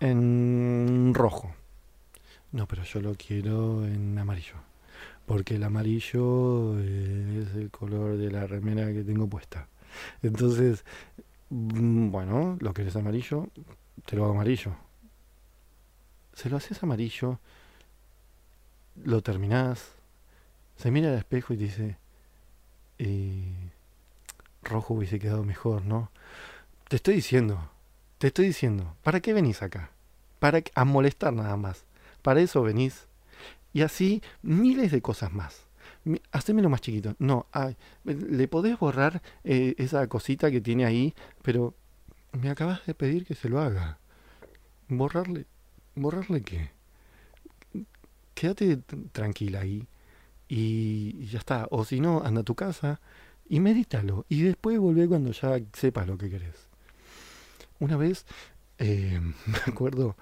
en 0.00 1.12
rojo. 1.14 1.52
No, 2.52 2.66
pero 2.66 2.84
yo 2.84 3.00
lo 3.00 3.14
quiero 3.14 3.84
en 3.84 4.18
amarillo. 4.18 4.67
Porque 5.28 5.54
el 5.54 5.62
amarillo 5.62 6.80
es 6.80 7.54
el 7.54 7.70
color 7.70 8.16
de 8.16 8.32
la 8.32 8.48
remera 8.48 8.92
que 8.92 9.04
tengo 9.04 9.28
puesta. 9.28 9.68
Entonces, 10.22 10.84
mm, 11.50 12.10
bueno, 12.10 12.58
lo 12.60 12.74
querés 12.74 12.96
amarillo, 12.96 13.48
te 14.04 14.16
lo 14.16 14.24
hago 14.24 14.34
amarillo 14.34 14.74
se 16.38 16.48
lo 16.48 16.56
haces 16.56 16.80
amarillo, 16.84 17.40
lo 18.94 19.22
terminás, 19.22 19.88
se 20.76 20.92
mira 20.92 21.08
al 21.08 21.18
espejo 21.18 21.52
y 21.52 21.56
dice, 21.56 21.98
eh, 22.98 23.72
rojo 24.62 24.94
hubiese 24.94 25.18
quedado 25.18 25.42
mejor, 25.42 25.84
¿no? 25.84 26.12
Te 26.88 26.94
estoy 26.94 27.14
diciendo, 27.14 27.68
te 28.18 28.28
estoy 28.28 28.46
diciendo, 28.46 28.94
¿para 29.02 29.18
qué 29.18 29.32
venís 29.32 29.62
acá? 29.62 29.90
Para 30.38 30.62
a 30.76 30.84
molestar 30.84 31.32
nada 31.32 31.56
más. 31.56 31.84
Para 32.22 32.40
eso 32.40 32.62
venís. 32.62 33.07
Y 33.78 33.82
así 33.82 34.22
miles 34.42 34.90
de 34.90 35.00
cosas 35.00 35.32
más. 35.32 35.64
Hacémelo 36.32 36.68
más 36.68 36.80
chiquito. 36.80 37.14
No, 37.20 37.46
le 38.02 38.48
podés 38.48 38.76
borrar 38.76 39.22
eh, 39.44 39.76
esa 39.78 40.04
cosita 40.08 40.50
que 40.50 40.60
tiene 40.60 40.84
ahí, 40.84 41.14
pero 41.42 41.76
me 42.32 42.50
acabas 42.50 42.84
de 42.86 42.94
pedir 42.94 43.24
que 43.24 43.36
se 43.36 43.48
lo 43.48 43.60
haga. 43.60 44.00
Borrarle 44.88 45.46
¿Borrarle 45.94 46.42
qué? 46.42 46.70
Quédate 48.34 48.78
tranquila 49.12 49.60
ahí 49.60 49.86
y 50.48 51.26
ya 51.26 51.38
está. 51.38 51.68
O 51.70 51.84
si 51.84 52.00
no, 52.00 52.24
anda 52.24 52.40
a 52.40 52.44
tu 52.44 52.56
casa 52.56 53.00
y 53.48 53.60
medítalo. 53.60 54.26
Y 54.28 54.42
después 54.42 54.76
volvé 54.80 55.06
cuando 55.06 55.30
ya 55.30 55.60
sepas 55.72 56.08
lo 56.08 56.18
que 56.18 56.30
querés. 56.30 56.66
Una 57.78 57.96
vez, 57.96 58.26
eh, 58.78 59.20
me 59.46 59.58
acuerdo, 59.72 60.16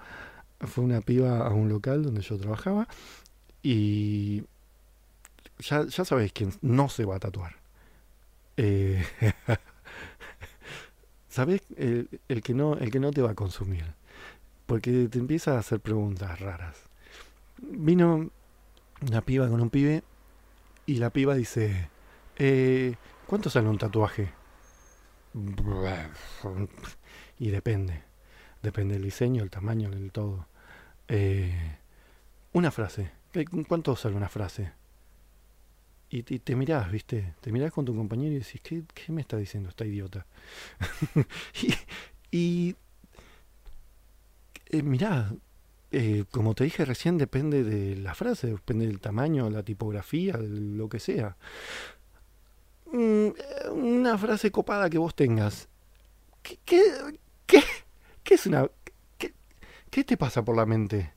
fue 0.59 0.83
una 0.83 1.01
piba 1.01 1.39
a 1.39 1.49
un 1.55 1.69
local 1.69 2.03
donde 2.03 2.21
yo 2.21 2.37
trabajaba 2.37 2.87
y 3.69 4.43
ya, 5.59 5.85
ya 5.85 6.03
quién 6.33 6.53
no 6.61 6.89
se 6.89 7.05
va 7.05 7.17
a 7.17 7.19
tatuar. 7.19 7.55
Eh, 8.55 9.05
¿Sabés? 11.29 11.61
El, 11.75 12.09
el, 12.27 12.41
que 12.41 12.53
no, 12.53 12.75
el 12.75 12.91
que 12.91 12.99
no 12.99 13.11
te 13.11 13.21
va 13.21 13.31
a 13.31 13.35
consumir 13.35 13.85
porque 14.67 15.07
te 15.09 15.17
empieza 15.17 15.55
a 15.55 15.59
hacer 15.59 15.79
preguntas 15.79 16.39
raras. 16.39 16.77
Vino 17.57 18.29
una 19.01 19.21
piba 19.21 19.49
con 19.49 19.61
un 19.61 19.69
pibe 19.69 20.03
y 20.85 20.95
la 20.97 21.09
piba 21.09 21.33
dice, 21.33 21.89
eh, 22.37 22.95
¿cuánto 23.25 23.49
sale 23.49 23.67
un 23.67 23.79
tatuaje? 23.79 24.29
Y 27.39 27.51
depende, 27.51 28.01
depende 28.63 28.95
del 28.95 29.03
diseño, 29.03 29.43
el 29.43 29.51
tamaño, 29.51 29.91
del 29.91 30.11
todo. 30.11 30.47
Eh, 31.07 31.77
una 32.51 32.71
frase, 32.71 33.11
¿cuánto 33.45 33.95
sale 33.95 34.15
una 34.15 34.29
frase? 34.29 34.71
Y, 36.09 36.23
te 36.23 36.55
mirás, 36.55 36.89
¿viste? 36.89 37.33
Te 37.41 37.51
mirás 37.51 37.73
con 37.73 37.83
tu 37.83 37.93
compañero 37.93 38.33
y 38.33 38.39
decís, 38.39 38.61
¿qué, 38.63 38.83
qué 38.93 39.11
me 39.11 39.21
está 39.21 39.35
diciendo 39.35 39.69
esta 39.69 39.85
idiota? 39.85 40.25
y 42.31 42.75
eh, 44.69 44.83
mirá, 44.83 45.33
eh, 45.91 46.25
como 46.31 46.53
te 46.53 46.63
dije 46.63 46.85
recién, 46.85 47.17
depende 47.17 47.63
de 47.63 47.95
la 47.95 48.15
frase, 48.15 48.47
depende 48.47 48.87
del 48.87 48.99
tamaño, 48.99 49.49
la 49.49 49.63
tipografía, 49.63 50.37
lo 50.37 50.87
que 50.89 50.99
sea. 50.99 51.37
Mm, 52.91 53.27
una 53.71 54.17
frase 54.17 54.51
copada 54.51 54.89
que 54.89 54.97
vos 54.97 55.15
tengas. 55.15 55.67
¿Qué, 56.41 56.59
qué, 56.65 56.81
qué, 57.45 58.33
es 58.33 58.45
una... 58.45 58.69
Qué, 59.17 59.33
¿Qué 59.89 60.03
te 60.03 60.17
pasa 60.17 60.43
por 60.43 60.55
la 60.55 60.65
mente? 60.65 61.16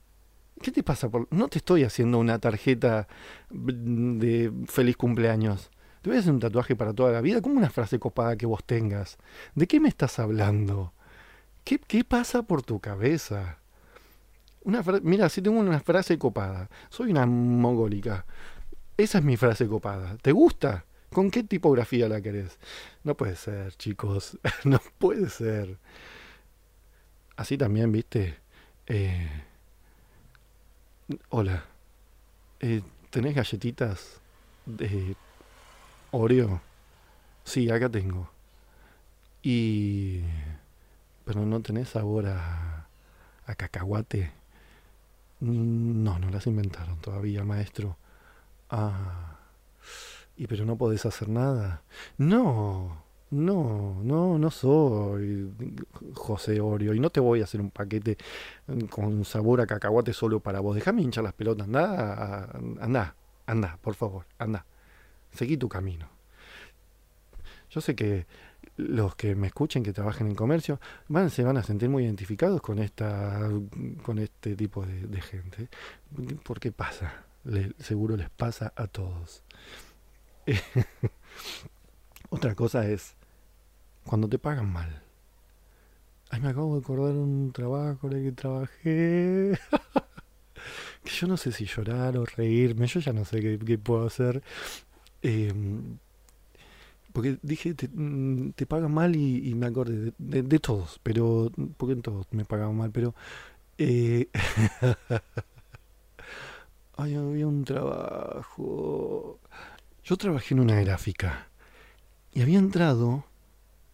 ¿Qué 0.60 0.70
te 0.70 0.82
pasa 0.82 1.08
por.? 1.08 1.26
No 1.30 1.48
te 1.48 1.58
estoy 1.58 1.84
haciendo 1.84 2.18
una 2.18 2.38
tarjeta 2.38 3.08
de 3.50 4.52
feliz 4.66 4.96
cumpleaños. 4.96 5.70
Te 6.02 6.10
voy 6.10 6.16
a 6.16 6.20
hacer 6.20 6.32
un 6.32 6.40
tatuaje 6.40 6.76
para 6.76 6.92
toda 6.92 7.12
la 7.12 7.20
vida. 7.20 7.40
como 7.40 7.56
una 7.56 7.70
frase 7.70 7.98
copada 7.98 8.36
que 8.36 8.46
vos 8.46 8.64
tengas? 8.64 9.18
¿De 9.54 9.66
qué 9.66 9.80
me 9.80 9.88
estás 9.88 10.18
hablando? 10.18 10.92
¿Qué, 11.64 12.04
pasa 12.04 12.42
por 12.42 12.62
tu 12.62 12.80
cabeza? 12.80 13.58
Una 14.64 14.82
Mira, 15.02 15.28
si 15.28 15.42
tengo 15.42 15.58
una 15.58 15.80
frase 15.80 16.18
copada. 16.18 16.68
Soy 16.88 17.10
una 17.10 17.26
mogólica. 17.26 18.26
Esa 18.96 19.18
es 19.18 19.24
mi 19.24 19.36
frase 19.36 19.66
copada. 19.66 20.16
¿Te 20.20 20.32
gusta? 20.32 20.84
¿Con 21.10 21.30
qué 21.30 21.42
tipografía 21.42 22.08
la 22.08 22.20
querés? 22.20 22.58
No 23.02 23.16
puede 23.16 23.36
ser, 23.36 23.74
chicos. 23.76 24.38
no 24.64 24.80
puede 24.98 25.28
ser. 25.30 25.78
Así 27.36 27.56
también, 27.56 27.92
viste. 27.92 28.36
Eh, 28.86 29.28
hola. 31.30 31.64
Eh, 32.60 32.82
¿Tenés 33.10 33.34
galletitas 33.34 34.20
de 34.66 35.16
Oreo? 36.12 36.60
Sí, 37.44 37.70
acá 37.70 37.88
tengo. 37.88 38.30
Y 39.42 40.20
pero 41.24 41.46
no 41.46 41.60
tenés 41.60 41.90
sabor 41.90 42.26
a, 42.26 42.86
a 43.46 43.54
cacahuate. 43.54 44.32
Mm, 45.40 46.02
no, 46.04 46.18
no 46.18 46.30
las 46.30 46.46
inventaron 46.46 46.98
todavía, 47.00 47.44
maestro. 47.44 47.96
Ah, 48.70 49.38
y 50.36 50.46
pero 50.46 50.64
no 50.64 50.76
podés 50.76 51.06
hacer 51.06 51.28
nada. 51.28 51.82
No, 52.18 53.04
no, 53.30 54.00
no, 54.02 54.38
no 54.38 54.50
soy 54.50 55.52
José 56.14 56.60
Orio 56.60 56.94
y 56.94 57.00
no 57.00 57.10
te 57.10 57.20
voy 57.20 57.40
a 57.40 57.44
hacer 57.44 57.60
un 57.60 57.70
paquete 57.70 58.18
con 58.88 59.24
sabor 59.24 59.60
a 59.60 59.66
cacahuate 59.66 60.12
solo 60.12 60.40
para 60.40 60.60
vos. 60.60 60.74
Déjame 60.74 61.02
hinchar 61.02 61.24
las 61.24 61.34
pelotas, 61.34 61.66
anda, 61.66 62.50
anda, 62.80 63.14
anda, 63.46 63.78
por 63.80 63.94
favor, 63.94 64.26
anda. 64.38 64.66
Seguí 65.32 65.56
tu 65.56 65.68
camino. 65.68 66.08
Yo 67.70 67.80
sé 67.80 67.94
que 67.94 68.26
los 68.76 69.14
que 69.14 69.34
me 69.34 69.46
escuchen 69.46 69.82
que 69.82 69.92
trabajen 69.92 70.26
en 70.26 70.34
comercio 70.34 70.80
van, 71.08 71.30
se 71.30 71.44
van 71.44 71.56
a 71.56 71.62
sentir 71.62 71.88
muy 71.88 72.04
identificados 72.04 72.60
con 72.60 72.78
esta 72.78 73.48
con 74.02 74.18
este 74.18 74.56
tipo 74.56 74.84
de, 74.86 75.20
gente 75.20 75.68
porque 76.42 76.72
pasa 76.72 77.24
seguro 77.78 78.16
les 78.16 78.30
pasa 78.30 78.72
a 78.74 78.86
todos 78.86 79.44
otra 82.30 82.54
cosa 82.54 82.88
es 82.88 83.16
cuando 84.04 84.28
te 84.28 84.38
pagan 84.38 84.72
mal. 84.72 85.02
Ay 86.30 86.40
me 86.40 86.48
acabo 86.48 86.74
de 86.74 86.80
acordar 86.80 87.14
un 87.14 87.52
trabajo 87.52 88.08
en 88.08 88.12
el 88.16 88.24
que 88.24 88.32
trabajé. 88.32 89.58
Que 91.02 91.10
yo 91.10 91.26
no 91.26 91.38
sé 91.38 91.50
si 91.52 91.64
llorar 91.64 92.18
o 92.18 92.26
reírme 92.26 92.86
yo 92.86 93.00
ya 93.00 93.14
no 93.14 93.24
sé 93.24 93.40
qué, 93.40 93.78
puedo 93.78 94.06
hacer. 94.06 94.42
Eh, 95.22 95.50
porque 97.12 97.38
dije, 97.42 97.72
te, 97.74 97.88
mm, 97.88 98.52
te 98.52 98.66
pagan 98.66 98.92
mal 98.92 99.16
y, 99.16 99.54
me 99.54 99.66
acordé 99.66 100.12
de, 100.18 100.58
todos, 100.58 101.00
pero, 101.02 101.50
porque 101.78 101.94
en 101.94 102.02
todos 102.02 102.26
me 102.32 102.44
pagaban 102.44 102.76
mal, 102.76 102.90
pero... 102.90 103.14
Eh, 103.78 104.28
había 107.00 107.46
un 107.46 107.64
trabajo. 107.64 109.38
Yo 110.04 110.16
trabajé 110.16 110.54
en 110.54 110.60
una 110.60 110.80
gráfica 110.80 111.48
y 112.32 112.42
había 112.42 112.58
entrado 112.58 113.24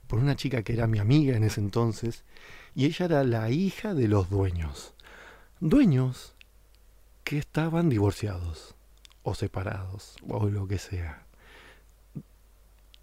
por 0.07 0.19
una 0.19 0.37
chica 0.37 0.63
que 0.63 0.73
era 0.73 0.87
mi 0.87 0.99
amiga 0.99 1.37
en 1.37 1.45
ese 1.45 1.61
entonces 1.61 2.25
y 2.75 2.87
ella 2.87 3.07
era 3.07 3.25
la 3.25 3.51
hija 3.51 3.95
de 3.95 4.09
los 4.09 4.31
dueños. 4.31 4.95
Dueños 5.61 6.35
que 7.25 7.39
estaban 7.39 7.89
divorciados 7.89 8.75
o 9.23 9.35
separados 9.35 10.17
o 10.29 10.49
lo 10.49 10.69
que 10.69 10.79
sea. 10.79 11.27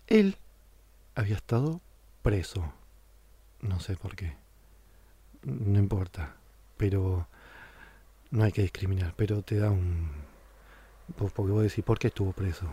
Él 0.08 0.38
había 1.16 1.36
estado 1.36 1.82
preso. 2.22 2.72
No 3.62 3.80
sé 3.80 3.96
por 3.96 4.16
qué. 4.16 4.36
No 5.44 5.80
importa. 5.80 6.36
Pero 6.78 7.28
no 8.32 8.44
hay 8.44 8.52
que 8.52 8.62
discriminar, 8.62 9.14
pero 9.16 9.42
te 9.42 9.58
da 9.58 9.70
un... 9.70 10.10
Porque 11.18 11.52
vos 11.52 11.64
decís, 11.64 11.84
¿por 11.84 12.00
qué 12.00 12.08
estuvo 12.08 12.32
preso? 12.32 12.68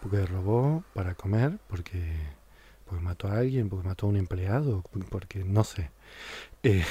Porque 0.00 0.24
robó 0.24 0.84
para 0.94 1.14
comer, 1.14 1.58
porque, 1.68 2.16
porque 2.94 3.04
mató 3.04 3.28
a 3.28 3.38
alguien, 3.38 3.68
porque 3.68 3.88
mató 3.88 4.06
a 4.06 4.10
un 4.10 4.16
empleado, 4.16 4.84
porque 5.10 5.44
no 5.44 5.64
sé. 5.64 5.90
Eh, 6.62 6.84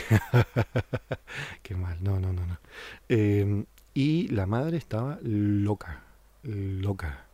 qué 1.64 1.76
mal, 1.76 1.98
no, 2.04 2.20
no, 2.20 2.34
no, 2.34 2.46
no. 2.46 2.60
Em, 3.08 3.66
y 3.94 4.28
la 4.28 4.46
madre 4.46 4.76
estaba 4.76 5.18
loca, 5.22 6.04
loca. 6.44 7.26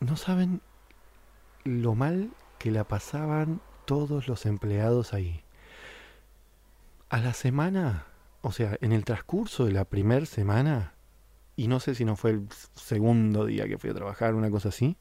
No 0.00 0.16
saben 0.16 0.62
lo 1.64 1.94
mal 1.94 2.30
que 2.58 2.70
la 2.70 2.84
pasaban 2.84 3.60
todos 3.84 4.28
los 4.28 4.46
empleados 4.46 5.12
ahí. 5.12 5.42
A 7.10 7.18
la 7.18 7.34
semana, 7.34 8.06
o 8.40 8.50
sea, 8.50 8.78
en 8.80 8.92
el 8.92 9.04
transcurso 9.04 9.66
de 9.66 9.72
la 9.72 9.84
primera 9.84 10.24
semana, 10.24 10.94
y 11.54 11.68
no 11.68 11.80
sé 11.80 11.94
si 11.94 12.06
no 12.06 12.16
fue 12.16 12.30
el 12.30 12.48
segundo 12.74 13.44
día 13.44 13.68
que 13.68 13.76
fui 13.76 13.90
a 13.90 13.94
trabajar, 13.94 14.34
una 14.34 14.50
cosa 14.50 14.70
así, 14.70 14.96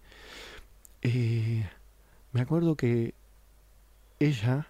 eh, 1.01 1.69
me 2.32 2.42
acuerdo 2.42 2.76
que 2.76 3.13
ella 4.20 4.68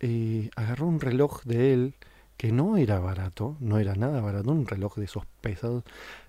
eh, 0.00 0.50
agarró 0.56 0.86
un 0.86 1.00
reloj 1.00 1.42
de 1.44 1.72
él 1.72 1.94
que 2.36 2.52
no 2.52 2.76
era 2.76 3.00
barato, 3.00 3.56
no 3.60 3.78
era 3.78 3.94
nada 3.94 4.20
barato, 4.20 4.52
un 4.52 4.66
reloj 4.66 4.94
de 4.96 5.06
esos 5.06 5.26
pesados, 5.40 5.84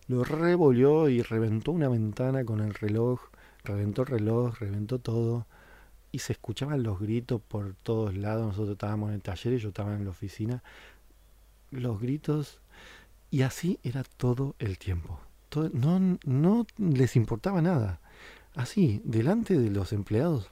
lo 0.08 0.24
revolvió 0.24 1.08
y 1.08 1.22
reventó 1.22 1.72
una 1.72 1.88
ventana 1.88 2.44
con 2.44 2.62
el 2.62 2.74
reloj, 2.74 3.22
reventó 3.64 4.02
el 4.02 4.08
reloj, 4.08 4.58
reventó 4.60 4.98
todo 4.98 5.46
y 6.12 6.20
se 6.20 6.34
escuchaban 6.34 6.82
los 6.82 7.00
gritos 7.00 7.42
por 7.42 7.76
todos 7.84 8.16
lados. 8.16 8.48
Nosotros 8.48 8.72
estábamos 8.72 9.10
en 9.10 9.16
el 9.16 9.22
taller 9.22 9.54
y 9.54 9.60
yo 9.60 9.70
estaba 9.70 9.94
en 9.94 10.06
la 10.06 10.10
oficina. 10.10 10.64
Los 11.70 12.02
gritos 12.02 12.60
y 13.30 13.44
así 13.44 13.80
era 13.84 14.04
todo 14.04 14.56
el 14.58 14.80
tiempo. 14.80 15.20
no, 15.74 16.18
no 16.26 16.66
les 16.78 17.16
importaba 17.16 17.62
nada. 17.62 18.00
Así, 18.56 19.02
delante 19.04 19.58
de 19.58 19.70
los 19.70 19.94
empleados. 19.94 20.50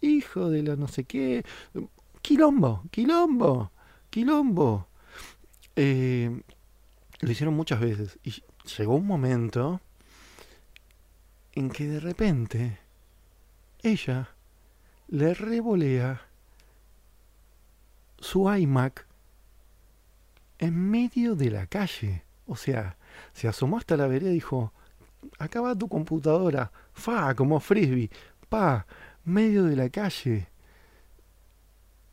Hijo 0.00 0.50
de 0.50 0.62
la 0.62 0.76
no 0.76 0.88
sé 0.88 1.04
qué. 1.04 1.44
Quilombo, 2.22 2.84
quilombo, 2.90 3.70
quilombo. 4.10 4.86
Eh, 5.74 6.42
lo 7.20 7.30
hicieron 7.30 7.54
muchas 7.54 7.80
veces. 7.80 8.18
Y 8.22 8.42
llegó 8.76 8.94
un 8.94 9.06
momento 9.06 9.80
en 11.52 11.70
que 11.70 11.86
de 11.88 12.00
repente 12.00 12.78
ella 13.82 14.30
le 15.08 15.34
revolea 15.34 16.22
su 18.18 18.52
iMac 18.52 19.06
en 20.58 20.90
medio 20.90 21.34
de 21.34 21.50
la 21.50 21.66
calle. 21.66 22.24
O 22.46 22.56
sea, 22.56 22.96
se 23.32 23.48
asomó 23.48 23.78
hasta 23.78 23.96
la 23.96 24.06
vereda 24.06 24.30
y 24.30 24.34
dijo, 24.34 24.72
acá 25.38 25.60
va 25.60 25.74
tu 25.74 25.88
computadora, 25.88 26.72
fa, 26.96 27.34
como 27.34 27.60
frisbee, 27.60 28.10
pa, 28.48 28.86
medio 29.24 29.64
de 29.64 29.76
la 29.76 29.88
calle. 29.90 30.48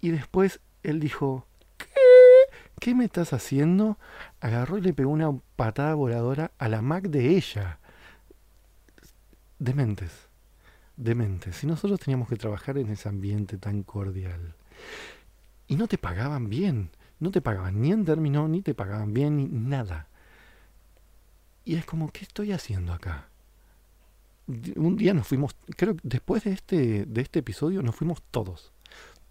Y 0.02 0.12
después 0.12 0.60
él 0.84 1.00
dijo, 1.00 1.48
¿qué? 1.78 1.88
¿Qué 2.80 2.94
me 2.94 3.06
estás 3.06 3.34
haciendo? 3.34 3.98
Agarró 4.42 4.78
y 4.78 4.82
le 4.82 4.94
pegó 4.94 5.12
una 5.12 5.32
patada 5.56 5.96
voladora 5.96 6.52
a 6.58 6.68
la 6.70 6.82
Mac 6.82 7.06
de 7.06 7.30
ella. 7.30 7.80
Dementes 9.58 10.34
demente. 10.98 11.54
Si 11.54 11.68
nosotros 11.68 12.00
teníamos 12.00 12.28
que 12.28 12.36
trabajar 12.36 12.78
en 12.78 12.90
ese 12.90 13.10
ambiente 13.10 13.58
tan 13.58 13.84
cordial 13.84 14.56
y 15.68 15.76
no 15.76 15.88
te 15.88 15.98
pagaban 15.98 16.50
bien, 16.50 16.92
no 17.20 17.32
te 17.32 17.42
pagaban 17.42 17.82
ni 17.82 17.92
en 17.92 18.06
término, 18.06 18.48
ni 18.48 18.62
te 18.62 18.74
pagaban 18.74 19.14
bien, 19.14 19.38
ni 19.38 19.46
nada. 19.46 20.08
Y 21.66 21.76
es 21.76 21.86
como, 21.86 22.12
¿qué 22.12 22.26
estoy 22.26 22.52
haciendo 22.52 22.94
acá? 22.94 23.30
Un 24.48 24.98
día 24.98 25.14
nos 25.14 25.28
fuimos, 25.28 25.56
creo 25.78 25.96
que 25.96 26.02
después 26.04 26.44
de 26.44 26.52
este, 26.52 27.06
de 27.06 27.22
este 27.22 27.40
episodio 27.40 27.82
nos 27.82 27.96
fuimos 27.96 28.22
todos, 28.32 28.74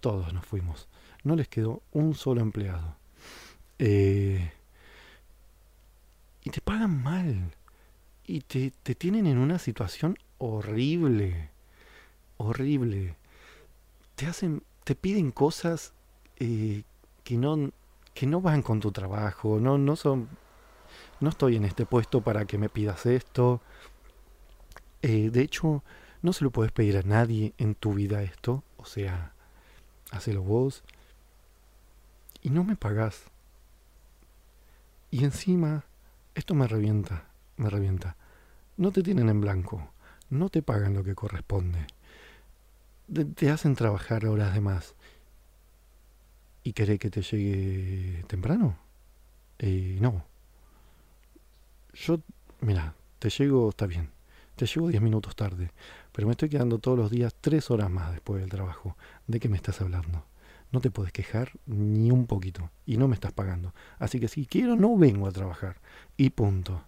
todos 0.01 0.33
nos 0.33 0.47
fuimos. 0.47 0.89
No 1.23 1.37
les 1.37 1.49
quedó 1.49 1.83
un 1.93 2.15
solo 2.15 2.41
empleado. 2.41 2.97
Eh, 3.79 4.53
y 6.43 6.51
te 6.51 6.61
pagan 6.61 7.03
mal. 7.03 7.55
Y 8.27 8.41
te, 8.41 8.73
te 8.83 8.95
tienen 8.95 9.27
en 9.27 9.39
una 9.39 9.59
situación 9.59 10.17
horrible 10.39 11.53
horrible. 12.43 13.17
Te 14.17 14.27
hacen, 14.27 14.63
te 14.85 14.95
piden 14.95 15.31
cosas 15.31 15.93
eh, 16.39 16.83
que 17.25 17.37
no 17.37 17.71
que 18.15 18.27
no 18.27 18.43
van 18.43 18.61
con 18.61 18.81
tu 18.81 18.93
trabajo, 18.93 19.59
no 19.59 19.79
no 19.79 19.97
son 19.97 20.29
no 21.21 21.31
estoy 21.31 21.57
en 21.57 21.65
este 21.65 21.87
puesto 21.87 22.21
para 22.21 22.45
que 22.45 22.59
me 22.59 22.69
pidas 22.69 23.07
esto. 23.07 23.63
Eh, 25.03 25.31
de 25.31 25.43
hecho, 25.43 25.83
no 26.23 26.33
se 26.33 26.45
lo 26.45 26.51
puedes 26.51 26.73
pedir 26.73 26.97
a 26.97 27.03
nadie 27.03 27.55
en 27.59 27.75
tu 27.75 27.95
vida 27.95 28.23
esto, 28.23 28.63
o 28.77 28.85
sea, 28.85 29.35
hacelo 30.11 30.43
vos 30.43 30.85
y 32.43 32.51
no 32.51 32.65
me 32.65 32.77
pagás. 32.77 33.25
Y 35.11 35.25
encima, 35.25 35.85
esto 36.35 36.55
me 36.55 36.67
revienta, 36.67 37.29
me 37.57 37.69
revienta. 37.69 38.17
No 38.77 38.93
te 38.93 39.03
tienen 39.03 39.29
en 39.29 39.41
blanco, 39.41 39.91
no 40.31 40.49
te 40.49 40.63
pagan 40.63 40.95
lo 40.95 41.05
que 41.05 41.15
corresponde 41.15 41.87
te 43.35 43.51
hacen 43.51 43.75
trabajar 43.75 44.27
horas 44.27 44.55
de 44.55 44.61
más. 44.61 44.95
¿Y 46.65 46.73
querés 46.73 46.99
que 46.99 47.11
te 47.11 47.23
llegue 47.23 48.25
temprano? 48.27 48.77
Eh, 49.59 49.99
no. 50.01 50.25
Yo, 51.93 52.21
mira, 52.61 52.95
te 53.19 53.29
llego, 53.31 53.69
está 53.71 53.87
bien. 53.87 54.11
Te 54.63 54.67
llego 54.67 54.87
10 54.87 55.03
minutos 55.03 55.35
tarde. 55.35 55.73
Pero 56.13 56.29
me 56.29 56.33
estoy 56.35 56.49
quedando 56.49 56.79
todos 56.79 56.97
los 56.97 57.11
días 57.11 57.35
3 57.41 57.69
horas 57.73 57.91
más 57.91 58.13
después 58.13 58.41
del 58.41 58.49
trabajo. 58.49 58.97
¿De 59.27 59.41
qué 59.41 59.49
me 59.49 59.57
estás 59.57 59.81
hablando? 59.81 60.25
No 60.71 60.81
te 60.81 60.93
puedes 60.93 61.13
quejar 61.13 61.51
ni 61.67 62.13
un 62.13 62.29
poquito. 62.29 62.71
Y 62.87 62.97
no 62.97 63.09
me 63.09 63.15
estás 63.15 63.33
pagando. 63.33 63.75
Así 63.99 64.21
que 64.21 64.29
si 64.29 64.47
quiero, 64.47 64.77
no 64.77 64.97
vengo 64.97 65.27
a 65.27 65.33
trabajar. 65.33 65.81
Y 66.17 66.31
punto. 66.31 66.81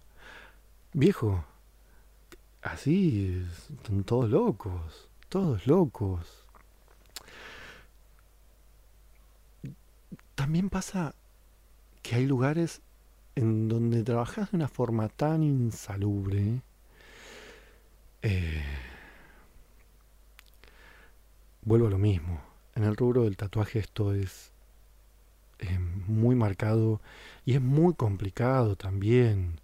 Viejo, 0.93 1.43
así 2.61 3.45
están 3.69 4.05
todos 4.05 4.29
locos 4.29 5.09
todos 5.27 5.67
locos. 5.67 6.45
También 10.35 10.69
pasa 10.69 11.13
que 12.01 12.15
hay 12.15 12.25
lugares 12.25 12.81
en 13.35 13.67
donde 13.67 14.01
trabajas 14.03 14.51
de 14.51 14.55
una 14.55 14.69
forma 14.69 15.09
tan 15.09 15.43
insalubre. 15.43 16.61
Eh, 18.27 18.59
vuelvo 21.61 21.85
a 21.85 21.89
lo 21.91 21.99
mismo. 21.99 22.41
En 22.73 22.83
el 22.83 22.95
rubro 22.95 23.25
del 23.25 23.37
tatuaje 23.37 23.77
esto 23.77 24.15
es 24.15 24.51
muy 26.07 26.35
marcado 26.35 27.01
y 27.45 27.53
es 27.53 27.61
muy 27.61 27.93
complicado 27.93 28.75
también. 28.75 29.59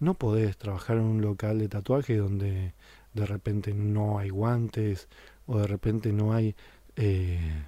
No 0.00 0.12
podés 0.12 0.58
trabajar 0.58 0.98
en 0.98 1.04
un 1.04 1.22
local 1.22 1.58
de 1.58 1.68
tatuaje 1.70 2.18
donde 2.18 2.74
de 3.14 3.26
repente 3.26 3.72
no 3.72 4.18
hay 4.18 4.28
guantes 4.28 5.08
o 5.46 5.58
de 5.58 5.66
repente 5.66 6.12
no 6.12 6.34
hay 6.34 6.54
eh, 6.96 7.64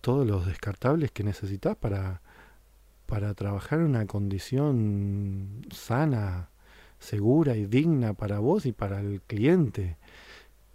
todos 0.00 0.26
los 0.26 0.44
descartables 0.46 1.12
que 1.12 1.22
necesitas 1.22 1.76
para, 1.76 2.20
para 3.06 3.32
trabajar 3.34 3.78
en 3.78 3.86
una 3.86 4.06
condición 4.06 5.64
sana, 5.70 6.48
segura 6.98 7.56
y 7.56 7.66
digna 7.66 8.14
para 8.14 8.38
vos 8.38 8.66
y 8.66 8.72
para 8.72 9.00
el 9.00 9.20
cliente. 9.22 9.96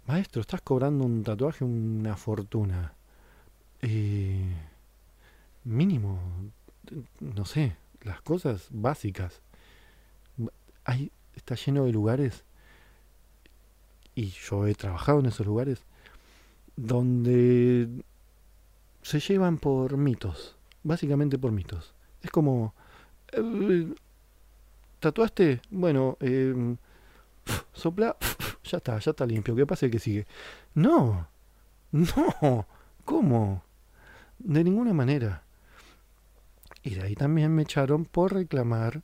Maestro, 0.06 0.40
estás 0.40 0.62
cobrando 0.62 1.04
un 1.04 1.22
tatuaje 1.22 1.64
una 1.64 2.16
fortuna. 2.16 2.94
Eh, 3.80 4.54
mínimo, 5.64 6.20
no 7.20 7.44
sé, 7.44 7.76
las 8.02 8.20
cosas 8.22 8.68
básicas. 8.70 9.40
Hay, 10.84 11.12
está 11.34 11.54
lleno 11.54 11.84
de 11.84 11.92
lugares 11.92 12.44
y 14.14 14.26
yo 14.26 14.66
he 14.66 14.74
trabajado 14.74 15.20
en 15.20 15.26
esos 15.26 15.46
lugares, 15.46 15.84
donde 16.76 17.88
se 19.02 19.20
llevan 19.20 19.58
por 19.58 19.96
mitos, 19.96 20.56
básicamente 20.82 21.38
por 21.38 21.52
mitos. 21.52 21.94
Es 22.22 22.30
como, 22.30 22.74
eh, 23.32 23.92
¿tatuaste? 25.02 25.60
Bueno, 25.70 26.16
eh, 26.20 26.76
sopla, 27.72 28.16
ya 28.64 28.78
está, 28.78 28.98
ya 29.00 29.10
está 29.10 29.26
limpio, 29.26 29.56
¿qué 29.56 29.66
pasa 29.66 29.86
el 29.86 29.92
que 29.92 29.98
sigue? 29.98 30.26
No, 30.74 31.26
no, 31.90 32.66
¿cómo? 33.04 33.64
De 34.38 34.62
ninguna 34.62 34.94
manera. 34.94 35.42
Y 36.84 36.94
de 36.94 37.02
ahí 37.02 37.14
también 37.16 37.52
me 37.54 37.62
echaron 37.62 38.04
por 38.04 38.32
reclamar 38.32 39.02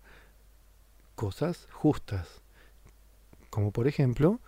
cosas 1.17 1.67
justas. 1.73 2.43
Como 3.51 3.73
por 3.73 3.89
ejemplo, 3.89 4.39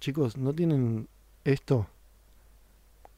chicos, 0.00 0.38
¿no 0.38 0.54
tienen 0.54 1.08
esto 1.44 1.86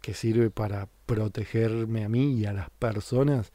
que 0.00 0.12
sirve 0.12 0.50
para 0.50 0.88
protegerme 1.06 2.04
a 2.04 2.08
mí 2.08 2.34
y 2.34 2.46
a 2.46 2.52
las 2.52 2.70
personas 2.70 3.52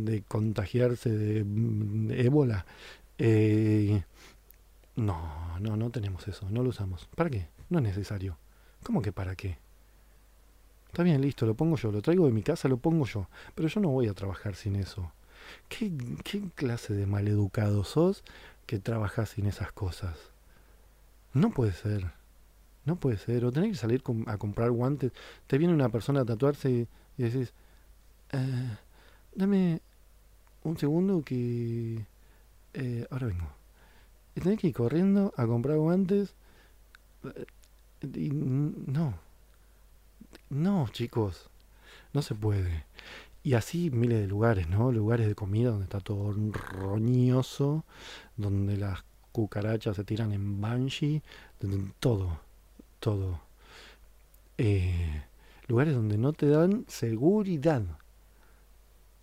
de 0.00 0.22
contagiarse 0.22 1.10
de, 1.10 1.44
mm, 1.44 2.10
ébola. 2.12 2.66
Eh, 3.18 4.02
no, 4.96 5.58
no, 5.60 5.76
no 5.76 5.90
tenemos 5.90 6.26
eso, 6.28 6.48
no 6.50 6.62
lo 6.62 6.70
usamos. 6.70 7.08
¿Para 7.14 7.30
qué? 7.30 7.48
No 7.70 7.78
es 7.78 7.84
necesario. 7.84 8.36
¿Cómo 8.82 9.02
que 9.02 9.12
para 9.12 9.34
qué? 9.34 9.58
Está 10.86 11.02
bien, 11.02 11.20
listo, 11.20 11.46
lo 11.46 11.54
pongo 11.54 11.76
yo, 11.76 11.90
lo 11.90 12.02
traigo 12.02 12.26
de 12.26 12.32
mi 12.32 12.42
casa, 12.42 12.68
lo 12.68 12.76
pongo 12.76 13.04
yo. 13.04 13.28
Pero 13.54 13.68
yo 13.68 13.80
no 13.80 13.88
voy 13.88 14.08
a 14.08 14.14
trabajar 14.14 14.54
sin 14.54 14.76
eso. 14.76 15.12
¿Qué, 15.68 15.92
qué 16.22 16.42
clase 16.54 16.94
de 16.94 17.06
maleducado 17.06 17.84
sos 17.84 18.22
que 18.66 18.78
trabajas 18.78 19.30
sin 19.30 19.46
esas 19.46 19.72
cosas? 19.72 20.16
No 21.32 21.50
puede 21.50 21.72
ser. 21.72 22.12
No 22.84 22.96
puede 22.96 23.18
ser. 23.18 23.44
O 23.44 23.52
tenés 23.52 23.70
que 23.70 23.76
salir 23.76 24.02
a 24.26 24.38
comprar 24.38 24.70
guantes. 24.70 25.12
Te 25.46 25.58
viene 25.58 25.74
una 25.74 25.88
persona 25.88 26.20
a 26.20 26.24
tatuarse 26.24 26.70
y, 26.70 26.88
decís, 27.16 27.52
eh, 28.32 28.76
dame 29.34 29.80
un 30.62 30.78
segundo 30.78 31.22
que... 31.22 32.04
Eh, 32.74 33.06
ahora 33.10 33.26
vengo. 33.28 33.48
Tenés 34.34 34.58
que 34.58 34.68
ir 34.68 34.74
corriendo 34.74 35.32
a 35.36 35.46
comprar 35.46 35.78
guantes. 35.78 36.34
Eh, 37.24 37.46
y 38.14 38.30
no. 38.30 39.14
No, 40.50 40.88
chicos. 40.88 41.48
No 42.12 42.22
se 42.22 42.34
puede. 42.34 42.84
Y 43.42 43.54
así 43.54 43.90
miles 43.90 44.20
de 44.20 44.26
lugares, 44.26 44.68
¿no? 44.68 44.90
Lugares 44.90 45.26
de 45.26 45.34
comida 45.34 45.70
donde 45.70 45.84
está 45.84 46.00
todo 46.00 46.32
roñoso, 46.32 47.84
donde 48.36 48.76
las 48.76 49.04
cucarachas 49.32 49.96
se 49.96 50.04
tiran 50.04 50.32
en 50.32 50.60
banshee, 50.60 51.22
todo, 52.00 52.38
todo. 53.00 53.40
Eh, 54.56 55.22
lugares 55.66 55.94
donde 55.94 56.16
no 56.16 56.32
te 56.32 56.48
dan 56.48 56.84
seguridad. 56.88 57.82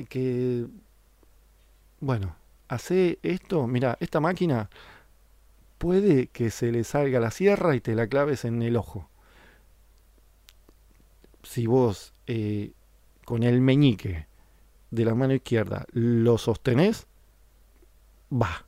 Que, 0.05 0.65
bueno, 1.99 2.35
hace 2.67 3.19
esto, 3.23 3.67
mira, 3.67 3.97
esta 3.99 4.19
máquina 4.19 4.69
puede 5.77 6.27
que 6.27 6.51
se 6.51 6.71
le 6.71 6.83
salga 6.83 7.19
la 7.19 7.31
sierra 7.31 7.75
y 7.75 7.81
te 7.81 7.95
la 7.95 8.07
claves 8.07 8.45
en 8.45 8.61
el 8.61 8.75
ojo. 8.75 9.09
Si 11.43 11.65
vos 11.65 12.13
eh, 12.27 12.71
con 13.25 13.43
el 13.43 13.61
meñique 13.61 14.27
de 14.91 15.05
la 15.05 15.15
mano 15.15 15.33
izquierda 15.33 15.85
lo 15.91 16.37
sostenés, 16.37 17.07
va. 18.31 18.65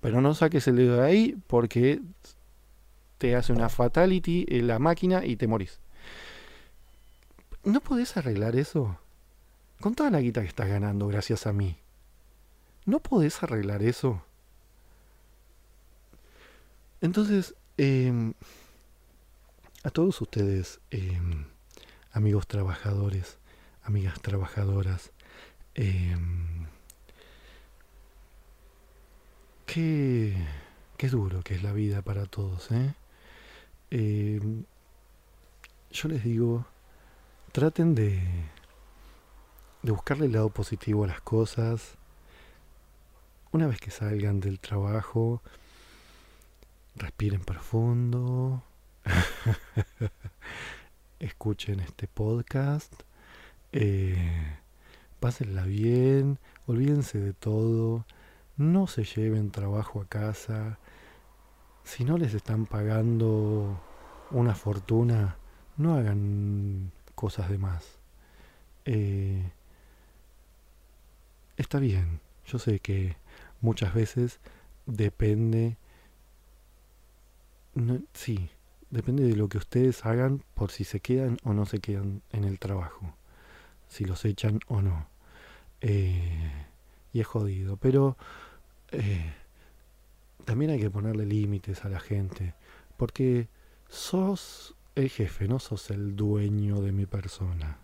Pero 0.00 0.20
no 0.20 0.34
saques 0.34 0.66
el 0.68 0.76
dedo 0.76 0.96
de 0.96 1.06
ahí 1.06 1.38
porque 1.46 2.00
te 3.18 3.36
hace 3.36 3.52
una 3.52 3.68
fatality 3.68 4.46
en 4.48 4.66
la 4.68 4.78
máquina 4.78 5.24
y 5.24 5.36
te 5.36 5.46
morís. 5.46 5.80
¿No 7.64 7.80
podés 7.80 8.16
arreglar 8.16 8.56
eso? 8.56 8.98
Con 9.80 9.94
toda 9.94 10.10
la 10.10 10.20
guita 10.20 10.40
que 10.40 10.48
estás 10.48 10.68
ganando 10.68 11.06
gracias 11.06 11.46
a 11.46 11.52
mí. 11.52 11.76
¿No 12.86 13.00
podés 13.00 13.42
arreglar 13.42 13.82
eso? 13.82 14.22
Entonces, 17.00 17.54
em, 17.76 18.32
a 19.82 19.90
todos 19.90 20.20
ustedes, 20.20 20.80
em, 20.90 21.44
amigos 22.12 22.46
trabajadores, 22.46 23.38
amigas 23.82 24.20
trabajadoras, 24.20 25.12
em, 25.74 26.66
qué, 29.66 30.34
qué, 30.96 31.08
duro 31.08 31.42
que 31.42 31.54
es 31.54 31.62
la 31.62 31.72
vida 31.72 32.02
para 32.02 32.26
todos. 32.26 32.70
¿eh? 32.72 32.94
yo 35.90 36.08
les 36.08 36.24
digo, 36.24 36.66
traten 37.52 37.94
de, 37.94 38.20
de 39.86 39.92
buscarle 39.92 40.26
el 40.26 40.32
lado 40.32 40.50
positivo 40.50 41.04
a 41.04 41.06
las 41.06 41.20
cosas. 41.20 41.94
Una 43.52 43.68
vez 43.68 43.78
que 43.78 43.92
salgan 43.92 44.40
del 44.40 44.58
trabajo, 44.58 45.42
Respiren 46.96 47.42
profundo. 47.42 48.64
Escuchen 51.20 51.78
este 51.78 52.08
podcast. 52.08 52.92
Eh, 53.70 54.56
pásenla 55.20 55.64
bien. 55.64 56.40
Olvídense 56.66 57.20
de 57.20 57.32
todo. 57.32 58.06
No 58.56 58.88
se 58.88 59.04
lleven 59.04 59.52
trabajo 59.52 60.00
a 60.00 60.06
casa. 60.06 60.80
Si 61.84 62.04
no 62.04 62.18
les 62.18 62.34
están 62.34 62.66
pagando 62.66 63.80
una 64.32 64.56
fortuna, 64.56 65.36
no 65.76 65.94
hagan 65.94 66.90
cosas 67.14 67.50
de 67.50 67.58
más. 67.58 68.00
Eh, 68.84 69.52
está 71.56 71.78
bien. 71.78 72.20
Yo 72.46 72.58
sé 72.58 72.80
que 72.80 73.16
muchas 73.60 73.94
veces 73.94 74.40
depende 74.86 75.76
sí, 78.12 78.50
depende 78.90 79.24
de 79.24 79.36
lo 79.36 79.48
que 79.48 79.58
ustedes 79.58 80.04
hagan 80.06 80.42
por 80.54 80.70
si 80.70 80.84
se 80.84 81.00
quedan 81.00 81.38
o 81.44 81.52
no 81.52 81.66
se 81.66 81.80
quedan 81.80 82.22
en 82.32 82.44
el 82.44 82.58
trabajo, 82.58 83.14
si 83.88 84.04
los 84.04 84.24
echan 84.24 84.60
o 84.68 84.82
no. 84.82 85.08
Eh, 85.80 86.52
y 87.12 87.20
es 87.20 87.26
jodido, 87.26 87.76
pero 87.76 88.16
eh, 88.92 89.32
también 90.44 90.70
hay 90.70 90.80
que 90.80 90.90
ponerle 90.90 91.26
límites 91.26 91.84
a 91.84 91.88
la 91.88 92.00
gente, 92.00 92.54
porque 92.96 93.48
sos 93.88 94.74
el 94.94 95.10
jefe, 95.10 95.48
no 95.48 95.58
sos 95.58 95.90
el 95.90 96.16
dueño 96.16 96.80
de 96.80 96.92
mi 96.92 97.06
persona. 97.06 97.78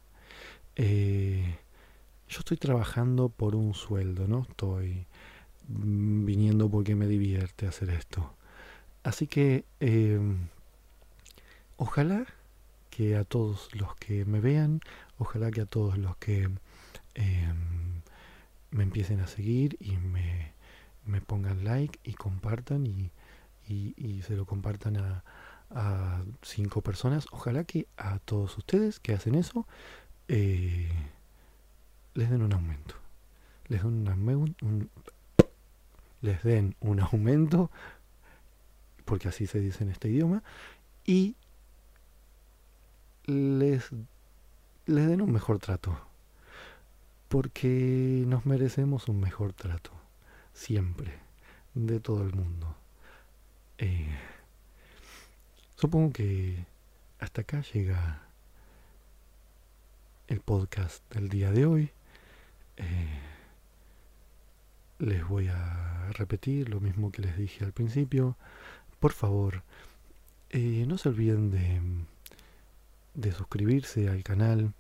Estoy 2.53 2.68
trabajando 2.68 3.30
por 3.30 3.57
un 3.57 3.72
sueldo, 3.72 4.28
no 4.28 4.42
estoy 4.42 5.07
viniendo 5.66 6.68
porque 6.68 6.94
me 6.94 7.07
divierte 7.07 7.66
hacer 7.66 7.88
esto. 7.88 8.34
Así 9.03 9.26
que 9.26 9.64
em, 9.80 10.48
ojalá 11.78 12.26
que 12.90 13.16
a 13.16 13.24
todos 13.24 13.74
los 13.74 13.96
que 13.96 14.26
me 14.26 14.40
vean, 14.40 14.82
ojalá 15.16 15.50
que 15.50 15.62
a 15.62 15.64
todos 15.64 15.96
los 15.96 16.14
que 16.18 16.50
em, 17.14 18.03
me 18.70 18.82
empiecen 18.82 19.20
a 19.20 19.28
seguir 19.28 19.78
y 19.80 19.96
me, 19.96 20.53
pongan 21.22 21.64
like 21.64 22.00
y 22.05 22.12
compartan 22.12 22.86
y, 22.86 23.12
se 24.24 24.36
lo 24.36 24.44
compartan 24.44 24.98
a, 24.98 25.24
a, 25.70 26.22
cinco 26.42 26.82
personas. 26.82 27.24
Ojalá 27.32 27.64
que 27.64 27.86
a 27.96 28.18
todos 28.18 28.59
ustedes 28.59 29.00
que 29.00 29.14
hacen 29.14 29.36
eso 29.36 29.66
eh, 30.28 30.90
les 32.14 32.30
den 32.30 32.42
un 32.42 32.52
aumento. 32.52 32.94
Les 33.68 33.82
den 33.82 34.08
un, 34.62 34.90
les 36.20 36.42
den 36.42 36.76
un 36.80 37.00
aumento 37.00 37.70
porque 39.04 39.28
así 39.28 39.46
se 39.46 39.60
dice 39.60 39.84
en 39.84 39.90
este 39.90 40.08
idioma, 40.08 40.42
y 41.04 41.36
les, 43.26 43.90
les 44.86 45.06
den 45.06 45.20
un 45.20 45.32
mejor 45.32 45.58
trato, 45.58 45.98
porque 47.28 48.24
nos 48.26 48.46
merecemos 48.46 49.08
un 49.08 49.20
mejor 49.20 49.52
trato, 49.52 49.92
siempre, 50.52 51.18
de 51.74 52.00
todo 52.00 52.22
el 52.22 52.32
mundo. 52.32 52.74
Eh, 53.78 54.18
supongo 55.76 56.12
que 56.12 56.64
hasta 57.18 57.42
acá 57.42 57.62
llega 57.72 58.22
el 60.28 60.40
podcast 60.40 61.02
del 61.12 61.28
día 61.28 61.50
de 61.50 61.66
hoy. 61.66 61.92
Eh, 62.76 63.20
les 64.98 65.26
voy 65.26 65.48
a 65.48 66.10
repetir 66.12 66.68
lo 66.68 66.80
mismo 66.80 67.10
que 67.10 67.22
les 67.22 67.36
dije 67.36 67.64
al 67.64 67.72
principio 67.72 68.36
por 69.02 69.12
favor, 69.12 69.64
eh, 70.50 70.84
no 70.86 70.96
se 70.96 71.08
olviden 71.08 71.50
de, 71.50 71.80
de 73.14 73.32
suscribirse 73.32 74.08
al 74.08 74.22
canal, 74.22 74.74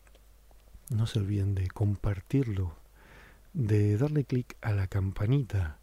no 0.90 1.08
se 1.08 1.18
olviden 1.18 1.56
de 1.56 1.66
compartirlo, 1.66 2.72
de 3.52 3.96
darle 3.96 4.22
clic 4.22 4.56
a 4.60 4.70
la 4.70 4.86
campanita 4.86 5.78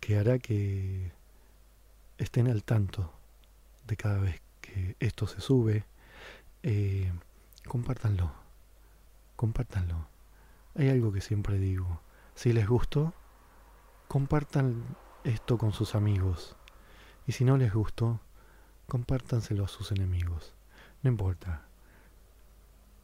que 0.00 0.18
hará 0.18 0.40
que 0.40 1.12
estén 2.18 2.48
al 2.48 2.64
tanto 2.64 3.12
de 3.86 3.96
cada 3.96 4.18
vez 4.18 4.42
que 4.60 4.96
esto 4.98 5.28
se 5.28 5.40
sube. 5.40 5.84
Eh, 6.64 7.12
compártanlo, 7.68 8.32
compártanlo. 9.36 10.08
Hay 10.78 10.90
algo 10.90 11.12
que 11.12 11.20
siempre 11.20 11.58
digo. 11.58 12.00
Si 12.34 12.52
les 12.52 12.68
gustó, 12.68 13.14
compartan 14.08 14.84
esto 15.24 15.56
con 15.56 15.72
sus 15.72 15.94
amigos. 15.94 16.54
Y 17.26 17.32
si 17.32 17.44
no 17.44 17.56
les 17.56 17.72
gustó, 17.72 18.20
compártanselo 18.86 19.64
a 19.64 19.68
sus 19.68 19.90
enemigos. 19.90 20.52
No 21.02 21.10
importa. 21.10 21.62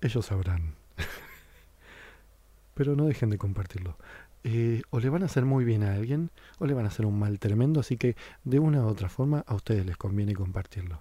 Ellos 0.03 0.27
sabrán. 0.27 0.75
Pero 2.75 2.95
no 2.95 3.07
dejen 3.07 3.31
de 3.31 3.39
compartirlo. 3.39 3.97
Eh, 4.45 4.83
o 4.91 5.01
le 5.01 5.09
van 5.09 5.23
a 5.23 5.27
hacer 5.27 5.45
muy 5.45 5.65
bien 5.65 5.85
a 5.85 5.95
alguien 5.95 6.31
o 6.59 6.67
le 6.67 6.75
van 6.75 6.85
a 6.85 6.89
hacer 6.89 7.07
un 7.07 7.19
mal 7.19 7.39
tremendo. 7.39 7.81
Así 7.81 7.97
que 7.97 8.17
de 8.45 8.59
una 8.59 8.83
u 8.83 8.87
otra 8.87 9.09
forma 9.09 9.45
a 9.47 9.55
ustedes 9.55 9.87
les 9.87 9.97
conviene 9.97 10.35
compartirlo. 10.35 11.01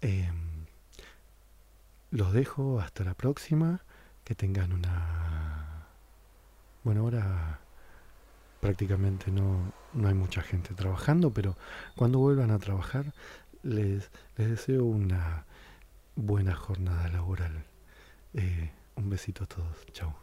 Em, 0.00 0.66
los 2.10 2.32
dejo 2.32 2.80
hasta 2.80 3.04
la 3.04 3.14
próxima. 3.14 3.82
Que 4.24 4.34
tengan 4.34 4.74
una 4.74 5.47
bueno, 6.88 7.02
ahora 7.02 7.60
prácticamente 8.60 9.30
no, 9.30 9.74
no 9.92 10.08
hay 10.08 10.14
mucha 10.14 10.40
gente 10.40 10.72
trabajando, 10.72 11.30
pero 11.30 11.54
cuando 11.96 12.18
vuelvan 12.18 12.50
a 12.50 12.58
trabajar 12.58 13.12
les, 13.62 14.10
les 14.38 14.48
deseo 14.48 14.86
una 14.86 15.44
buena 16.16 16.54
jornada 16.54 17.06
laboral. 17.08 17.66
Eh, 18.32 18.70
un 18.96 19.10
besito 19.10 19.44
a 19.44 19.46
todos. 19.46 19.84
Chao. 19.92 20.16